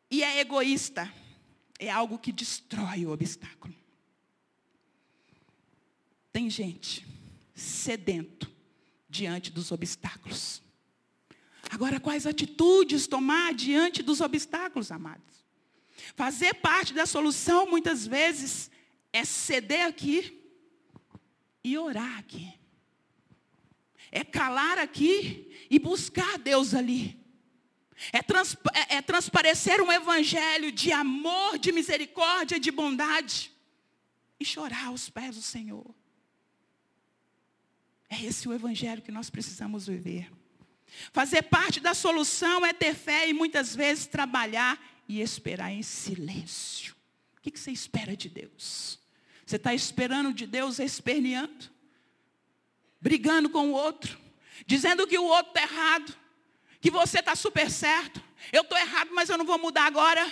e 0.10 0.24
é 0.24 0.40
egoísta. 0.40 1.12
É 1.78 1.90
algo 1.90 2.18
que 2.18 2.32
destrói 2.32 3.06
o 3.06 3.12
obstáculo. 3.12 3.76
Tem 6.36 6.50
gente 6.50 7.08
sedento 7.54 8.52
diante 9.08 9.50
dos 9.50 9.72
obstáculos. 9.72 10.62
Agora, 11.72 11.98
quais 11.98 12.28
atitudes 12.28 13.08
tomar 13.08 13.54
diante 13.54 14.04
dos 14.04 14.20
obstáculos, 14.20 14.92
amados? 14.92 15.46
Fazer 16.14 16.56
parte 16.56 16.94
da 16.94 17.06
solução, 17.06 17.66
muitas 17.66 18.06
vezes, 18.06 18.70
é 19.14 19.24
ceder 19.24 19.88
aqui 19.88 20.46
e 21.64 21.78
orar 21.78 22.20
aqui. 22.20 22.54
É 24.12 24.22
calar 24.26 24.78
aqui 24.78 25.50
e 25.70 25.80
buscar 25.80 26.38
Deus 26.38 26.74
ali. 26.74 27.18
É, 28.12 28.18
é, 28.18 28.96
é 28.98 29.02
transparecer 29.02 29.82
um 29.82 29.90
evangelho 29.90 30.70
de 30.70 30.92
amor, 30.92 31.58
de 31.58 31.72
misericórdia, 31.72 32.60
de 32.60 32.72
bondade. 32.72 33.54
E 34.38 34.44
chorar 34.44 34.88
aos 34.88 35.10
pés 35.10 35.38
do 35.38 35.42
Senhor. 35.42 35.96
É 38.16 38.26
esse 38.26 38.48
o 38.48 38.54
evangelho 38.54 39.02
que 39.02 39.12
nós 39.12 39.30
precisamos 39.30 39.88
viver. 39.88 40.32
Fazer 41.12 41.42
parte 41.44 41.82
da 41.82 41.94
solução 41.94 42.66
é 42.66 42.72
ter 42.72 42.96
fé 42.96 43.28
e 43.28 43.34
muitas 43.34 43.76
vezes 43.76 44.06
trabalhar 44.06 44.82
e 45.08 45.20
esperar 45.20 45.72
em 45.72 45.84
silêncio. 45.84 46.96
O 47.38 47.42
que 47.42 47.60
você 47.60 47.72
espera 47.72 48.16
de 48.16 48.30
Deus? 48.30 49.00
Você 49.46 49.58
está 49.58 49.74
esperando 49.74 50.34
de 50.34 50.48
Deus 50.48 50.80
esperneando? 50.80 51.70
Brigando 53.02 53.50
com 53.50 53.70
o 53.70 53.74
outro? 53.74 54.18
Dizendo 54.66 55.06
que 55.06 55.18
o 55.18 55.26
outro 55.26 55.50
está 55.50 55.64
errado? 55.64 56.16
Que 56.80 56.90
você 56.90 57.20
está 57.20 57.36
super 57.36 57.70
certo? 57.70 58.24
Eu 58.54 58.62
estou 58.62 58.78
errado, 58.78 59.10
mas 59.14 59.30
eu 59.30 59.38
não 59.38 59.46
vou 59.46 59.60
mudar 59.60 59.86
agora. 59.86 60.26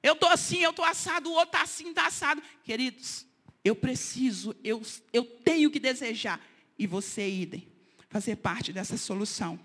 Eu 0.00 0.12
estou 0.12 0.28
assim, 0.28 0.62
eu 0.62 0.70
estou 0.70 0.84
assado, 0.84 1.28
o 1.28 1.32
outro 1.32 1.48
está 1.48 1.62
assim, 1.62 1.88
está 1.88 2.06
assado. 2.06 2.40
Queridos, 2.62 3.26
eu 3.64 3.74
preciso, 3.74 4.54
eu, 4.62 4.80
eu 5.12 5.24
tenho 5.24 5.70
que 5.70 5.80
desejar. 5.80 6.40
E 6.78 6.86
você, 6.86 7.28
idem, 7.28 7.66
fazer 8.08 8.36
parte 8.36 8.72
dessa 8.72 8.96
solução. 8.96 9.58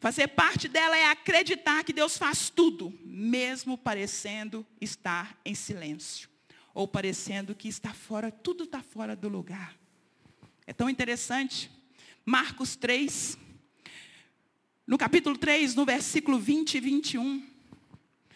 Fazer 0.00 0.28
parte 0.28 0.68
dela 0.68 0.96
é 0.96 1.10
acreditar 1.10 1.84
que 1.84 1.92
Deus 1.92 2.16
faz 2.16 2.50
tudo, 2.50 2.92
mesmo 3.04 3.76
parecendo 3.76 4.66
estar 4.80 5.38
em 5.44 5.54
silêncio. 5.54 6.28
Ou 6.72 6.88
parecendo 6.88 7.54
que 7.54 7.68
está 7.68 7.92
fora, 7.92 8.30
tudo 8.30 8.64
está 8.64 8.82
fora 8.82 9.14
do 9.14 9.28
lugar. 9.28 9.76
É 10.66 10.72
tão 10.72 10.88
interessante. 10.88 11.70
Marcos 12.24 12.74
3, 12.74 13.38
no 14.86 14.98
capítulo 14.98 15.36
3, 15.36 15.74
no 15.74 15.84
versículo 15.84 16.38
20 16.38 16.74
e 16.74 16.80
21. 16.80 17.46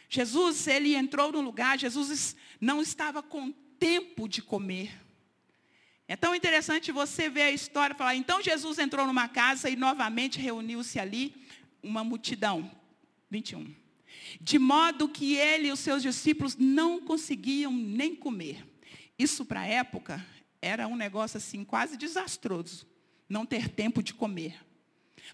Jesus, 0.09 0.67
ele 0.67 0.95
entrou 0.95 1.33
no 1.33 1.41
lugar, 1.41 1.79
Jesus 1.79 2.37
não 2.61 2.81
estava 2.81 3.23
com 3.23 3.53
tempo 3.79 4.29
de 4.29 4.41
comer. 4.41 4.93
É 6.11 6.17
tão 6.17 6.35
interessante 6.35 6.91
você 6.91 7.29
ver 7.29 7.43
a 7.43 7.53
história 7.53 7.95
falar, 7.95 8.17
então 8.17 8.43
Jesus 8.43 8.79
entrou 8.79 9.07
numa 9.07 9.29
casa 9.29 9.69
e 9.69 9.77
novamente 9.77 10.41
reuniu-se 10.41 10.99
ali 10.99 11.35
uma 11.83 12.03
multidão. 12.03 12.71
21. 13.31 13.75
De 14.41 14.59
modo 14.59 15.07
que 15.07 15.37
ele 15.37 15.69
e 15.69 15.73
os 15.73 15.81
seus 15.81 16.03
discípulos 16.03 16.57
não 16.57 16.99
conseguiam 16.99 17.71
nem 17.71 18.17
comer. 18.17 18.67
Isso 19.19 19.45
para 19.45 19.61
a 19.61 19.67
época 19.67 20.25
era 20.63 20.89
um 20.89 20.97
negócio 20.97 21.37
assim 21.37 21.63
quase 21.63 21.95
desastroso, 21.97 22.87
não 23.29 23.45
ter 23.45 23.69
tempo 23.69 24.03
de 24.03 24.15
comer. 24.15 24.59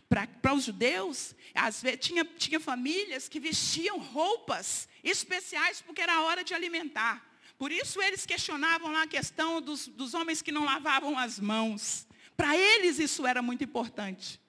Para 0.09 0.55
os 0.55 0.65
judeus, 0.65 1.37
às 1.55 1.81
vezes, 1.81 2.01
tinha, 2.01 2.25
tinha 2.25 2.59
famílias 2.59 3.29
que 3.29 3.39
vestiam 3.39 4.01
roupas 4.01 4.89
especiais 5.05 5.81
porque 5.81 6.03
era 6.03 6.23
hora 6.23 6.43
de 6.43 6.53
alimentar. 6.53 7.34
Por 7.59 7.71
isso 7.71 8.03
eles 8.03 8.27
questionavam 8.27 8.93
lá 8.93 9.03
a 9.03 9.07
questão 9.07 9.61
dos, 9.61 9.87
dos 9.87 10.15
homens 10.15 10.43
que 10.43 10.53
não 10.53 10.65
lavavam 10.65 11.19
as 11.19 11.39
mãos. 11.39 12.07
Para 12.37 12.57
eles 12.57 12.99
isso 12.99 13.27
era 13.27 13.41
muito 13.41 13.63
importante. 13.63 14.41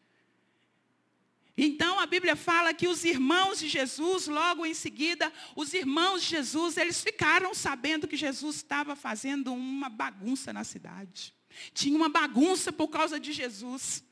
Então 1.58 2.00
a 2.00 2.06
Bíblia 2.06 2.36
fala 2.36 2.74
que 2.74 2.88
os 2.88 3.06
irmãos 3.06 3.60
de 3.60 3.70
Jesus, 3.70 4.28
logo 4.28 4.66
em 4.66 4.74
seguida, 4.74 5.32
os 5.56 5.74
irmãos 5.74 6.22
de 6.24 6.30
Jesus, 6.30 6.76
eles 6.76 7.02
ficaram 7.02 7.54
sabendo 7.54 8.08
que 8.08 8.18
Jesus 8.18 8.58
estava 8.58 8.96
fazendo 8.96 9.54
uma 9.54 9.88
bagunça 9.88 10.52
na 10.52 10.64
cidade. 10.64 11.34
Tinha 11.74 11.96
uma 11.96 12.10
bagunça 12.10 12.74
por 12.74 12.90
causa 12.90 13.18
de 13.20 13.32
Jesus. 13.32 14.04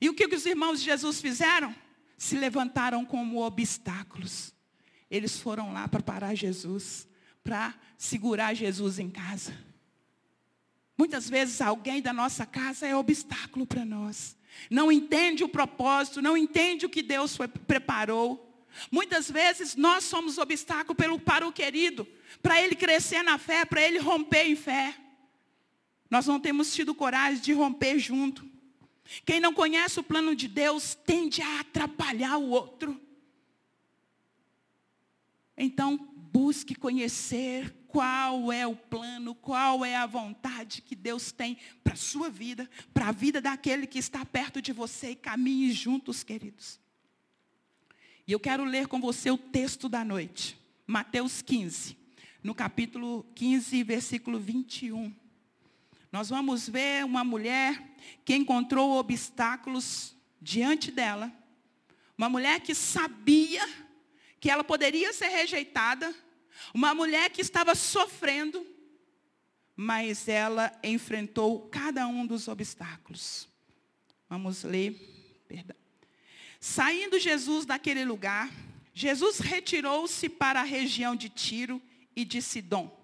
E 0.00 0.08
o 0.08 0.14
que, 0.14 0.28
que 0.28 0.36
os 0.36 0.46
irmãos 0.46 0.78
de 0.78 0.84
Jesus 0.84 1.20
fizeram? 1.20 1.74
Se 2.16 2.36
levantaram 2.36 3.04
como 3.04 3.42
obstáculos. 3.42 4.54
Eles 5.10 5.40
foram 5.40 5.72
lá 5.72 5.88
para 5.88 6.02
parar 6.02 6.34
Jesus 6.34 7.08
para 7.44 7.74
segurar 7.98 8.54
Jesus 8.54 8.98
em 8.98 9.10
casa. 9.10 9.56
Muitas 10.96 11.28
vezes 11.28 11.60
alguém 11.60 12.00
da 12.00 12.12
nossa 12.12 12.46
casa 12.46 12.86
é 12.86 12.96
obstáculo 12.96 13.66
para 13.66 13.84
nós. 13.84 14.36
Não 14.70 14.90
entende 14.90 15.44
o 15.44 15.48
propósito, 15.48 16.22
não 16.22 16.36
entende 16.36 16.86
o 16.86 16.88
que 16.88 17.02
Deus 17.02 17.36
foi, 17.36 17.46
preparou. 17.46 18.50
Muitas 18.90 19.30
vezes 19.30 19.76
nós 19.76 20.04
somos 20.04 20.38
obstáculo 20.38 20.94
pelo, 20.94 21.20
para 21.20 21.46
o 21.46 21.52
querido, 21.52 22.06
para 22.40 22.60
ele 22.60 22.74
crescer 22.74 23.22
na 23.22 23.38
fé, 23.38 23.64
para 23.64 23.82
ele 23.82 23.98
romper 23.98 24.46
em 24.46 24.56
fé. 24.56 24.96
Nós 26.08 26.26
não 26.26 26.40
temos 26.40 26.72
tido 26.72 26.94
coragem 26.94 27.42
de 27.42 27.52
romper 27.52 27.98
junto. 27.98 28.48
Quem 29.26 29.40
não 29.40 29.52
conhece 29.52 30.00
o 30.00 30.04
plano 30.04 30.34
de 30.34 30.48
Deus 30.48 30.94
tende 30.94 31.42
a 31.42 31.60
atrapalhar 31.60 32.38
o 32.38 32.48
outro. 32.48 33.00
Então, 35.56 36.13
busque 36.34 36.74
conhecer 36.74 37.72
qual 37.86 38.50
é 38.50 38.66
o 38.66 38.74
plano, 38.74 39.36
qual 39.36 39.84
é 39.84 39.94
a 39.94 40.04
vontade 40.04 40.82
que 40.82 40.96
Deus 40.96 41.30
tem 41.30 41.56
para 41.84 41.92
a 41.92 41.96
sua 41.96 42.28
vida, 42.28 42.68
para 42.92 43.06
a 43.06 43.12
vida 43.12 43.40
daquele 43.40 43.86
que 43.86 44.00
está 44.00 44.26
perto 44.26 44.60
de 44.60 44.72
você 44.72 45.10
e 45.10 45.14
caminhe 45.14 45.70
juntos, 45.70 46.24
queridos. 46.24 46.80
E 48.26 48.32
eu 48.32 48.40
quero 48.40 48.64
ler 48.64 48.88
com 48.88 49.00
você 49.00 49.30
o 49.30 49.38
texto 49.38 49.88
da 49.88 50.04
noite, 50.04 50.58
Mateus 50.84 51.40
15, 51.40 51.96
no 52.42 52.52
capítulo 52.52 53.24
15, 53.36 53.84
versículo 53.84 54.40
21. 54.40 55.14
Nós 56.10 56.30
vamos 56.30 56.68
ver 56.68 57.04
uma 57.04 57.22
mulher 57.22 57.80
que 58.24 58.34
encontrou 58.34 58.98
obstáculos 58.98 60.16
diante 60.42 60.90
dela, 60.90 61.32
uma 62.18 62.28
mulher 62.28 62.58
que 62.60 62.74
sabia 62.74 63.83
que 64.44 64.50
ela 64.50 64.62
poderia 64.62 65.10
ser 65.14 65.28
rejeitada, 65.28 66.14
uma 66.74 66.92
mulher 66.92 67.30
que 67.30 67.40
estava 67.40 67.74
sofrendo, 67.74 68.66
mas 69.74 70.28
ela 70.28 70.70
enfrentou 70.84 71.66
cada 71.70 72.06
um 72.06 72.26
dos 72.26 72.46
obstáculos. 72.46 73.48
Vamos 74.28 74.62
ler. 74.62 74.92
Perdão. 75.48 75.74
Saindo 76.60 77.18
Jesus 77.18 77.64
daquele 77.64 78.04
lugar, 78.04 78.52
Jesus 78.92 79.38
retirou-se 79.38 80.28
para 80.28 80.60
a 80.60 80.62
região 80.62 81.16
de 81.16 81.30
Tiro 81.30 81.80
e 82.14 82.22
de 82.22 82.42
Sidom. 82.42 82.94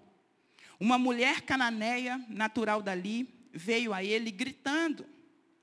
Uma 0.79 0.99
mulher 0.99 1.41
cananeia, 1.41 2.23
natural 2.29 2.83
dali, 2.83 3.27
veio 3.51 3.95
a 3.95 4.03
ele 4.03 4.29
gritando: 4.29 5.07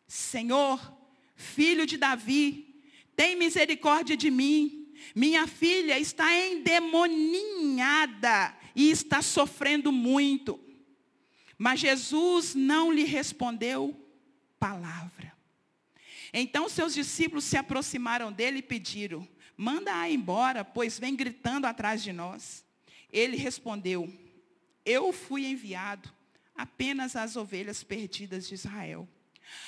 Senhor, 0.08 0.92
filho 1.36 1.86
de 1.86 1.96
Davi, 1.96 2.82
tem 3.14 3.36
misericórdia 3.36 4.16
de 4.16 4.28
mim. 4.28 4.77
Minha 5.14 5.46
filha 5.46 5.98
está 5.98 6.34
endemoninhada 6.34 8.54
e 8.74 8.90
está 8.90 9.22
sofrendo 9.22 9.92
muito. 9.92 10.58
Mas 11.56 11.80
Jesus 11.80 12.54
não 12.54 12.92
lhe 12.92 13.04
respondeu 13.04 13.96
palavra. 14.58 15.32
Então 16.32 16.68
seus 16.68 16.94
discípulos 16.94 17.44
se 17.44 17.56
aproximaram 17.56 18.32
dele 18.32 18.58
e 18.58 18.62
pediram: 18.62 19.26
Manda-a 19.56 20.10
embora, 20.10 20.64
pois 20.64 20.98
vem 20.98 21.16
gritando 21.16 21.66
atrás 21.66 22.02
de 22.02 22.12
nós. 22.12 22.64
Ele 23.10 23.36
respondeu: 23.36 24.12
Eu 24.84 25.12
fui 25.12 25.46
enviado 25.46 26.12
apenas 26.54 27.16
às 27.16 27.36
ovelhas 27.36 27.82
perdidas 27.82 28.46
de 28.46 28.54
Israel. 28.54 29.08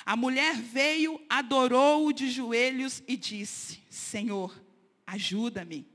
A 0.05 0.15
mulher 0.15 0.55
veio, 0.55 1.19
adorou-o 1.27 2.13
de 2.13 2.29
joelhos 2.29 3.01
e 3.07 3.17
disse: 3.17 3.79
Senhor, 3.89 4.53
ajuda-me. 5.11 5.85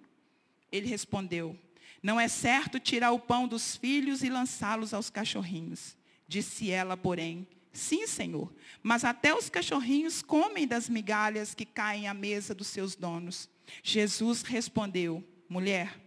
Ele 0.70 0.86
respondeu: 0.86 1.58
Não 2.02 2.20
é 2.20 2.28
certo 2.28 2.78
tirar 2.78 3.12
o 3.12 3.18
pão 3.18 3.48
dos 3.48 3.76
filhos 3.76 4.22
e 4.22 4.28
lançá-los 4.28 4.92
aos 4.92 5.10
cachorrinhos. 5.10 5.96
Disse 6.28 6.70
ela, 6.70 6.96
porém: 6.96 7.46
Sim, 7.72 8.06
Senhor, 8.06 8.52
mas 8.82 9.04
até 9.04 9.34
os 9.34 9.48
cachorrinhos 9.48 10.22
comem 10.22 10.66
das 10.66 10.88
migalhas 10.88 11.54
que 11.54 11.64
caem 11.64 12.08
à 12.08 12.14
mesa 12.14 12.54
dos 12.54 12.68
seus 12.68 12.94
donos. 12.94 13.48
Jesus 13.82 14.42
respondeu: 14.42 15.24
Mulher, 15.48 15.98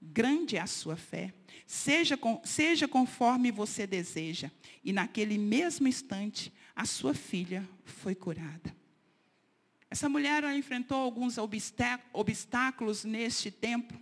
grande 0.00 0.56
é 0.56 0.60
a 0.60 0.66
sua 0.66 0.96
fé. 0.96 1.32
Seja, 1.66 2.16
com, 2.16 2.40
seja 2.44 2.88
conforme 2.88 3.50
você 3.50 3.86
deseja. 3.86 4.50
E 4.82 4.92
naquele 4.92 5.36
mesmo 5.36 5.86
instante, 5.86 6.52
a 6.74 6.86
sua 6.86 7.12
filha 7.12 7.68
foi 7.84 8.14
curada. 8.14 8.77
Essa 9.90 10.08
mulher 10.08 10.44
enfrentou 10.54 10.98
alguns 10.98 11.36
obstáculos 11.38 13.04
neste 13.04 13.50
tempo. 13.50 13.98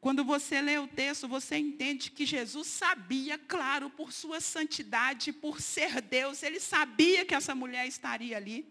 Quando 0.00 0.24
você 0.24 0.60
lê 0.60 0.78
o 0.78 0.86
texto, 0.86 1.26
você 1.26 1.56
entende 1.56 2.10
que 2.10 2.26
Jesus 2.26 2.66
sabia, 2.66 3.38
claro, 3.38 3.88
por 3.88 4.12
sua 4.12 4.40
santidade, 4.40 5.32
por 5.32 5.60
ser 5.60 6.02
Deus, 6.02 6.42
ele 6.42 6.60
sabia 6.60 7.24
que 7.24 7.34
essa 7.34 7.54
mulher 7.54 7.86
estaria 7.86 8.36
ali. 8.36 8.66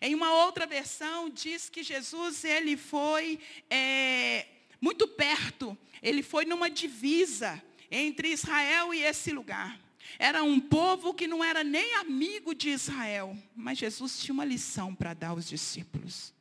Em 0.00 0.14
uma 0.14 0.32
outra 0.44 0.66
versão, 0.66 1.30
diz 1.30 1.68
que 1.68 1.82
Jesus 1.82 2.44
ele 2.44 2.76
foi 2.76 3.38
é, 3.70 4.46
muito 4.80 5.06
perto, 5.06 5.78
ele 6.02 6.22
foi 6.22 6.44
numa 6.44 6.68
divisa 6.68 7.62
entre 7.90 8.32
Israel 8.32 8.92
e 8.92 9.02
esse 9.02 9.30
lugar. 9.30 9.78
Era 10.18 10.42
um 10.42 10.60
povo 10.60 11.14
que 11.14 11.26
não 11.26 11.42
era 11.42 11.64
nem 11.64 11.94
amigo 11.96 12.54
de 12.54 12.70
Israel, 12.70 13.36
mas 13.54 13.78
Jesus 13.78 14.18
tinha 14.18 14.34
uma 14.34 14.44
lição 14.44 14.94
para 14.94 15.14
dar 15.14 15.28
aos 15.28 15.48
discípulos. 15.48 16.34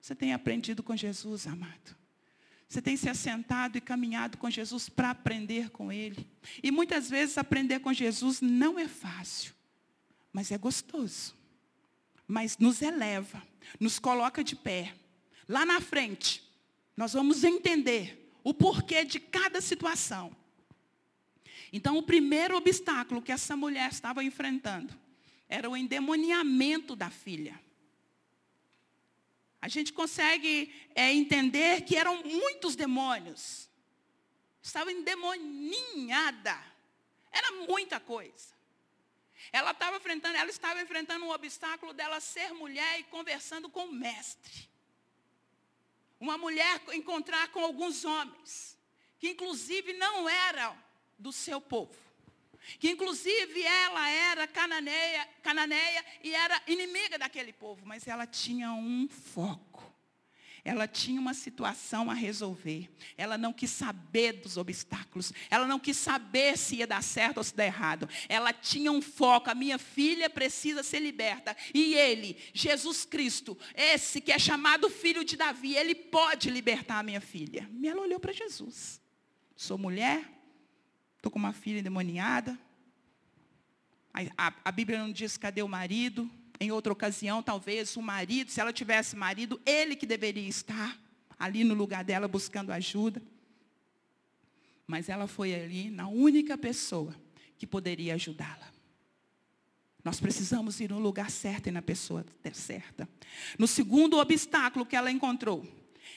Você 0.00 0.14
tem 0.14 0.32
aprendido 0.32 0.82
com 0.82 0.96
Jesus, 0.96 1.46
amado? 1.46 1.96
Você 2.68 2.82
tem 2.82 2.96
se 2.96 3.08
assentado 3.08 3.78
e 3.78 3.80
caminhado 3.80 4.36
com 4.36 4.50
Jesus 4.50 4.88
para 4.88 5.10
aprender 5.10 5.70
com 5.70 5.90
Ele. 5.90 6.26
E 6.62 6.70
muitas 6.70 7.08
vezes 7.08 7.38
aprender 7.38 7.80
com 7.80 7.92
Jesus 7.92 8.40
não 8.40 8.78
é 8.78 8.86
fácil, 8.86 9.54
mas 10.32 10.50
é 10.50 10.58
gostoso. 10.58 11.34
Mas 12.26 12.58
nos 12.58 12.82
eleva, 12.82 13.42
nos 13.80 13.98
coloca 13.98 14.44
de 14.44 14.54
pé. 14.54 14.94
Lá 15.48 15.64
na 15.64 15.80
frente, 15.80 16.42
nós 16.94 17.14
vamos 17.14 17.42
entender 17.42 18.30
o 18.44 18.52
porquê 18.52 19.04
de 19.04 19.18
cada 19.18 19.60
situação. 19.62 20.36
Então, 21.72 21.96
o 21.96 22.02
primeiro 22.02 22.56
obstáculo 22.56 23.20
que 23.20 23.32
essa 23.32 23.56
mulher 23.56 23.90
estava 23.90 24.24
enfrentando 24.24 24.98
era 25.48 25.68
o 25.68 25.76
endemoniamento 25.76 26.94
da 26.96 27.10
filha. 27.10 27.60
A 29.60 29.68
gente 29.68 29.92
consegue 29.92 30.72
é, 30.94 31.12
entender 31.12 31.82
que 31.82 31.96
eram 31.96 32.22
muitos 32.22 32.76
demônios. 32.76 33.68
Estava 34.62 34.92
endemoninhada. 34.92 36.56
Era 37.32 37.52
muita 37.66 37.98
coisa. 37.98 38.56
Ela 39.52 39.72
estava 39.72 39.96
enfrentando, 39.96 40.36
ela 40.36 40.50
estava 40.50 40.80
enfrentando 40.80 41.24
um 41.24 41.30
obstáculo 41.30 41.92
dela 41.92 42.20
ser 42.20 42.52
mulher 42.52 43.00
e 43.00 43.04
conversando 43.04 43.68
com 43.68 43.86
o 43.86 43.92
mestre. 43.92 44.68
Uma 46.20 46.36
mulher 46.36 46.82
encontrar 46.92 47.48
com 47.48 47.60
alguns 47.60 48.04
homens, 48.04 48.76
que 49.18 49.30
inclusive 49.30 49.92
não 49.94 50.28
eram 50.28 50.76
do 51.18 51.32
seu 51.32 51.60
povo. 51.60 51.96
Que 52.78 52.90
inclusive 52.90 53.62
ela 53.62 54.08
era 54.10 54.46
cananeia, 54.46 55.26
cananeia 55.42 56.04
e 56.22 56.34
era 56.34 56.60
inimiga 56.66 57.18
daquele 57.18 57.52
povo, 57.52 57.86
mas 57.86 58.06
ela 58.06 58.26
tinha 58.26 58.72
um 58.72 59.08
foco. 59.08 59.68
Ela 60.64 60.86
tinha 60.86 61.18
uma 61.18 61.32
situação 61.32 62.10
a 62.10 62.14
resolver. 62.14 62.90
Ela 63.16 63.38
não 63.38 63.54
quis 63.54 63.70
saber 63.70 64.32
dos 64.34 64.58
obstáculos. 64.58 65.32
Ela 65.48 65.66
não 65.66 65.78
quis 65.78 65.96
saber 65.96 66.58
se 66.58 66.76
ia 66.76 66.86
dar 66.86 67.02
certo 67.02 67.38
ou 67.38 67.44
se 67.44 67.54
dar 67.54 67.64
errado. 67.64 68.06
Ela 68.28 68.52
tinha 68.52 68.92
um 68.92 69.00
foco. 69.00 69.48
A 69.48 69.54
minha 69.54 69.78
filha 69.78 70.28
precisa 70.28 70.82
ser 70.82 71.00
liberta. 71.00 71.56
E 71.72 71.94
ele, 71.94 72.36
Jesus 72.52 73.06
Cristo, 73.06 73.56
esse 73.74 74.20
que 74.20 74.30
é 74.30 74.38
chamado 74.38 74.90
filho 74.90 75.24
de 75.24 75.38
Davi, 75.38 75.74
ele 75.74 75.94
pode 75.94 76.50
libertar 76.50 76.98
a 76.98 77.02
minha 77.02 77.20
filha. 77.20 77.66
E 77.80 77.88
ela 77.88 78.02
olhou 78.02 78.20
para 78.20 78.32
Jesus. 78.32 79.00
Sou 79.56 79.78
mulher, 79.78 80.37
estou 81.18 81.30
com 81.30 81.38
uma 81.38 81.52
filha 81.52 81.80
endemoniada. 81.80 82.58
A, 84.14 84.46
a, 84.46 84.54
a 84.64 84.72
Bíblia 84.72 84.98
não 84.98 85.12
diz 85.12 85.36
cadê 85.36 85.62
o 85.62 85.68
marido. 85.68 86.30
Em 86.60 86.72
outra 86.72 86.92
ocasião, 86.92 87.42
talvez 87.42 87.96
o 87.96 88.02
marido, 88.02 88.50
se 88.50 88.60
ela 88.60 88.72
tivesse 88.72 89.14
marido, 89.14 89.60
ele 89.64 89.94
que 89.94 90.06
deveria 90.06 90.48
estar 90.48 90.98
ali 91.38 91.62
no 91.62 91.74
lugar 91.74 92.02
dela 92.02 92.26
buscando 92.26 92.72
ajuda. 92.72 93.22
Mas 94.86 95.08
ela 95.08 95.26
foi 95.26 95.54
ali 95.54 95.90
na 95.90 96.08
única 96.08 96.56
pessoa 96.56 97.14
que 97.56 97.66
poderia 97.66 98.14
ajudá-la. 98.14 98.72
Nós 100.04 100.18
precisamos 100.18 100.80
ir 100.80 100.90
no 100.90 100.98
lugar 100.98 101.30
certo 101.30 101.68
e 101.68 101.72
na 101.72 101.82
pessoa 101.82 102.24
certa. 102.52 103.08
No 103.58 103.68
segundo 103.68 104.18
obstáculo 104.18 104.86
que 104.86 104.96
ela 104.96 105.10
encontrou, 105.10 105.66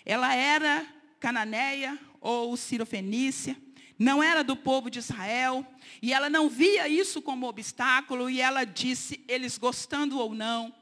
ela 0.05 0.33
era 0.33 0.87
cananeia 1.19 1.99
ou 2.19 2.55
sirofenícia 2.55 3.55
não 4.01 4.23
era 4.23 4.43
do 4.43 4.55
povo 4.55 4.89
de 4.89 4.97
Israel, 4.97 5.63
e 6.01 6.11
ela 6.11 6.27
não 6.27 6.49
via 6.49 6.87
isso 6.87 7.21
como 7.21 7.47
obstáculo, 7.47 8.31
e 8.31 8.41
ela 8.41 8.63
disse, 8.63 9.23
eles 9.27 9.59
gostando 9.59 10.17
ou 10.17 10.33
não, 10.33 10.73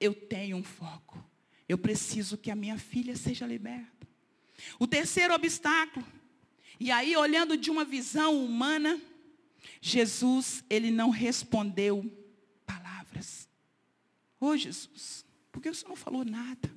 eu 0.00 0.12
tenho 0.12 0.56
um 0.56 0.64
foco. 0.64 1.24
Eu 1.68 1.78
preciso 1.78 2.36
que 2.36 2.50
a 2.50 2.56
minha 2.56 2.76
filha 2.76 3.16
seja 3.16 3.46
liberta. 3.46 4.08
O 4.76 4.88
terceiro 4.88 5.32
obstáculo, 5.32 6.04
e 6.80 6.90
aí 6.90 7.16
olhando 7.16 7.56
de 7.56 7.70
uma 7.70 7.84
visão 7.84 8.44
humana, 8.44 9.00
Jesus, 9.80 10.64
ele 10.68 10.90
não 10.90 11.10
respondeu 11.10 12.04
palavras. 12.66 13.48
Ô 14.40 14.46
oh, 14.46 14.56
Jesus, 14.56 15.24
por 15.52 15.62
que 15.62 15.72
você 15.72 15.86
não 15.86 15.94
falou 15.94 16.24
nada? 16.24 16.68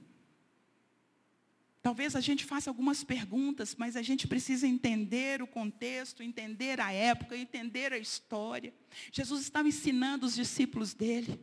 Talvez 1.88 2.17
a 2.17 2.19
gente 2.19 2.43
faça 2.43 2.69
algumas 2.69 3.02
perguntas, 3.02 3.73
mas 3.73 3.95
a 3.95 4.02
gente 4.02 4.28
precisa 4.28 4.67
entender 4.67 5.41
o 5.41 5.47
contexto, 5.47 6.21
entender 6.21 6.82
a 6.82 6.91
época, 6.91 7.38
entender 7.38 7.93
a 7.93 7.97
história. 7.97 8.73
Jesus 9.10 9.43
estava 9.43 9.69
ensinando 9.69 10.26
os 10.26 10.36
discípulos 10.36 10.93
dele. 10.93 11.39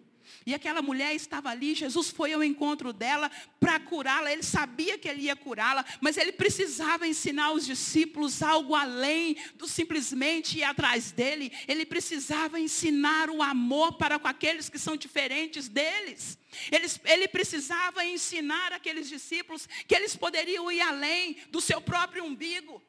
E 0.46 0.54
aquela 0.54 0.82
mulher 0.82 1.14
estava 1.14 1.50
ali, 1.50 1.74
Jesus 1.74 2.10
foi 2.10 2.32
ao 2.32 2.42
encontro 2.42 2.92
dela 2.92 3.30
para 3.58 3.80
curá-la. 3.80 4.32
Ele 4.32 4.42
sabia 4.42 4.98
que 4.98 5.08
ele 5.08 5.22
ia 5.22 5.36
curá-la, 5.36 5.84
mas 6.00 6.16
ele 6.16 6.32
precisava 6.32 7.06
ensinar 7.06 7.52
os 7.52 7.64
discípulos 7.64 8.42
algo 8.42 8.74
além 8.74 9.36
do 9.54 9.66
simplesmente 9.66 10.58
ir 10.58 10.64
atrás 10.64 11.12
dele. 11.12 11.52
Ele 11.66 11.86
precisava 11.86 12.60
ensinar 12.60 13.30
o 13.30 13.42
amor 13.42 13.94
para 13.94 14.18
com 14.18 14.28
aqueles 14.28 14.68
que 14.68 14.78
são 14.78 14.96
diferentes 14.96 15.68
deles. 15.68 16.38
Ele, 16.70 16.86
ele 17.04 17.28
precisava 17.28 18.04
ensinar 18.04 18.72
aqueles 18.72 19.08
discípulos 19.08 19.68
que 19.86 19.94
eles 19.94 20.14
poderiam 20.14 20.70
ir 20.70 20.80
além 20.80 21.36
do 21.50 21.60
seu 21.60 21.80
próprio 21.80 22.24
umbigo. 22.24 22.82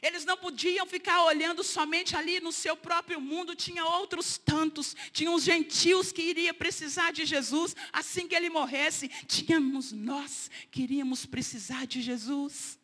Eles 0.00 0.24
não 0.24 0.36
podiam 0.36 0.86
ficar 0.86 1.24
olhando 1.24 1.64
somente 1.64 2.14
ali 2.14 2.40
no 2.40 2.52
seu 2.52 2.76
próprio 2.76 3.20
mundo, 3.20 3.56
tinha 3.56 3.84
outros 3.84 4.38
tantos, 4.38 4.94
tinha 5.12 5.30
os 5.30 5.42
gentios 5.42 6.12
que 6.12 6.22
iriam 6.22 6.54
precisar 6.54 7.12
de 7.12 7.24
Jesus 7.24 7.74
assim 7.92 8.28
que 8.28 8.34
ele 8.34 8.48
morresse, 8.48 9.08
tínhamos 9.26 9.90
nós 9.90 10.50
que 10.70 10.82
iríamos 10.82 11.26
precisar 11.26 11.86
de 11.86 12.00
Jesus. 12.00 12.78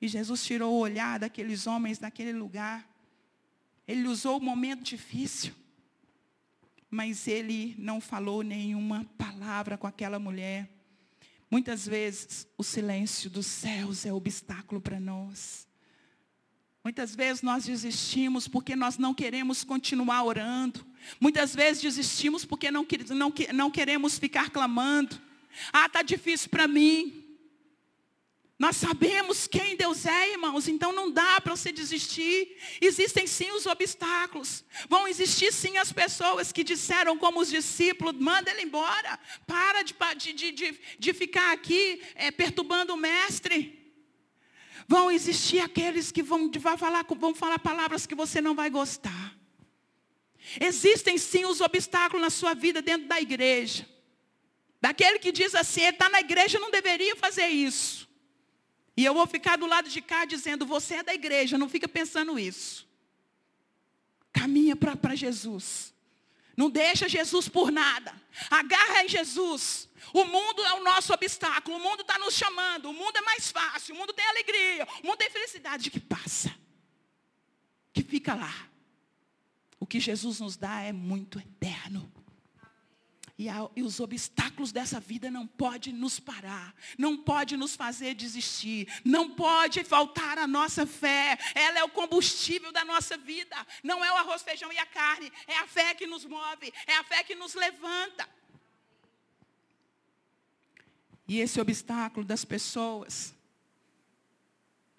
E 0.00 0.08
Jesus 0.08 0.44
tirou 0.44 0.74
o 0.74 0.78
olhar 0.78 1.18
daqueles 1.18 1.66
homens 1.66 2.00
naquele 2.00 2.32
lugar. 2.32 2.88
Ele 3.86 4.06
usou 4.08 4.38
o 4.38 4.42
momento 4.42 4.82
difícil, 4.82 5.54
mas 6.90 7.28
ele 7.28 7.74
não 7.78 8.00
falou 8.00 8.42
nenhuma 8.42 9.04
palavra 9.18 9.76
com 9.76 9.86
aquela 9.86 10.18
mulher. 10.18 10.68
Muitas 11.50 11.86
vezes 11.86 12.46
o 12.56 12.64
silêncio 12.64 13.30
dos 13.30 13.46
céus 13.46 14.04
é 14.04 14.12
obstáculo 14.12 14.80
para 14.80 14.98
nós. 14.98 15.65
Muitas 16.86 17.16
vezes 17.16 17.42
nós 17.42 17.64
desistimos 17.64 18.46
porque 18.46 18.76
nós 18.76 18.96
não 18.96 19.12
queremos 19.12 19.64
continuar 19.64 20.22
orando. 20.22 20.86
Muitas 21.18 21.52
vezes 21.52 21.82
desistimos 21.82 22.44
porque 22.44 22.70
não, 22.70 22.86
não, 23.10 23.34
não 23.52 23.70
queremos 23.72 24.20
ficar 24.20 24.50
clamando. 24.50 25.20
Ah, 25.72 25.86
está 25.86 26.00
difícil 26.00 26.48
para 26.48 26.68
mim. 26.68 27.24
Nós 28.56 28.76
sabemos 28.76 29.48
quem 29.48 29.74
Deus 29.74 30.06
é, 30.06 30.30
irmãos, 30.30 30.68
então 30.68 30.92
não 30.92 31.10
dá 31.10 31.40
para 31.40 31.56
você 31.56 31.72
desistir. 31.72 32.56
Existem 32.80 33.26
sim 33.26 33.50
os 33.50 33.66
obstáculos. 33.66 34.64
Vão 34.88 35.08
existir 35.08 35.52
sim 35.52 35.78
as 35.78 35.92
pessoas 35.92 36.52
que 36.52 36.62
disseram, 36.62 37.18
como 37.18 37.40
os 37.40 37.50
discípulos, 37.50 38.14
manda 38.16 38.48
ele 38.48 38.62
embora. 38.62 39.18
Para 39.44 39.82
de, 39.82 39.92
de, 40.32 40.52
de, 40.52 40.80
de 41.00 41.12
ficar 41.12 41.52
aqui 41.52 42.00
é, 42.14 42.30
perturbando 42.30 42.94
o 42.94 42.96
mestre. 42.96 43.75
Vão 44.88 45.10
existir 45.10 45.60
aqueles 45.60 46.12
que 46.12 46.22
vão, 46.22 46.50
vão, 46.50 46.78
falar, 46.78 47.04
vão 47.04 47.34
falar 47.34 47.58
palavras 47.58 48.06
que 48.06 48.14
você 48.14 48.40
não 48.40 48.54
vai 48.54 48.70
gostar. 48.70 49.36
Existem 50.60 51.18
sim 51.18 51.44
os 51.44 51.60
obstáculos 51.60 52.22
na 52.22 52.30
sua 52.30 52.54
vida 52.54 52.80
dentro 52.80 53.08
da 53.08 53.20
igreja. 53.20 53.88
Daquele 54.80 55.18
que 55.18 55.32
diz 55.32 55.54
assim, 55.54 55.80
ele 55.80 55.90
está 55.90 56.08
na 56.08 56.20
igreja, 56.20 56.60
não 56.60 56.70
deveria 56.70 57.16
fazer 57.16 57.48
isso. 57.48 58.08
E 58.96 59.04
eu 59.04 59.12
vou 59.12 59.26
ficar 59.26 59.56
do 59.56 59.66
lado 59.66 59.88
de 59.88 60.00
cá 60.00 60.24
dizendo, 60.24 60.64
você 60.64 60.96
é 60.96 61.02
da 61.02 61.12
igreja, 61.12 61.58
não 61.58 61.68
fica 61.68 61.88
pensando 61.88 62.38
isso. 62.38 62.86
Caminha 64.32 64.76
para 64.76 65.14
Jesus. 65.14 65.92
Não 66.56 66.70
deixa 66.70 67.08
Jesus 67.08 67.48
por 67.48 67.70
nada. 67.70 68.14
Agarra 68.50 69.04
em 69.04 69.08
Jesus. 69.08 69.88
O 70.12 70.24
mundo 70.24 70.64
é 70.64 70.72
o 70.74 70.84
nosso 70.84 71.12
obstáculo. 71.12 71.76
O 71.76 71.80
mundo 71.80 72.00
está 72.00 72.18
nos 72.18 72.34
chamando. 72.34 72.88
O 72.88 72.94
mundo 72.94 73.16
é 73.16 73.20
mais 73.20 73.50
fácil. 73.50 73.94
O 73.94 73.98
mundo 73.98 74.12
tem 74.12 74.24
alegria. 74.26 74.88
O 75.02 75.06
mundo 75.06 75.18
tem 75.18 75.30
felicidade 75.30 75.90
que 75.90 76.00
passa. 76.00 76.54
Que 77.92 78.02
fica 78.02 78.34
lá. 78.34 78.68
O 79.78 79.86
que 79.86 80.00
Jesus 80.00 80.40
nos 80.40 80.56
dá 80.56 80.80
é 80.80 80.92
muito 80.92 81.38
eterno. 81.38 82.10
E, 83.38 83.50
a, 83.50 83.68
e, 83.76 83.82
os 83.82 84.00
obstáculos 84.00 84.72
dessa 84.72 84.98
vida 84.98 85.30
não 85.30 85.46
podem 85.46 85.92
nos 85.92 86.18
parar, 86.18 86.74
não 86.96 87.18
pode 87.18 87.54
nos 87.54 87.76
fazer 87.76 88.14
desistir, 88.14 88.88
não 89.04 89.28
pode 89.30 89.84
faltar 89.84 90.38
a 90.38 90.46
nossa 90.46 90.86
fé. 90.86 91.38
Ela 91.54 91.80
é 91.80 91.84
o 91.84 91.90
combustível 91.90 92.72
da 92.72 92.82
nossa 92.82 93.18
vida. 93.18 93.54
Não 93.82 94.02
é 94.02 94.10
o 94.10 94.16
arroz, 94.16 94.42
feijão 94.42 94.72
e 94.72 94.78
a 94.78 94.86
carne, 94.86 95.30
é 95.46 95.58
a 95.58 95.66
fé 95.66 95.94
que 95.94 96.06
nos 96.06 96.24
move, 96.24 96.72
é 96.86 96.96
a 96.96 97.04
fé 97.04 97.22
que 97.22 97.34
nos 97.34 97.54
levanta. 97.54 98.26
E 101.28 101.38
esse 101.38 101.60
obstáculo 101.60 102.24
das 102.24 102.44
pessoas 102.44 103.34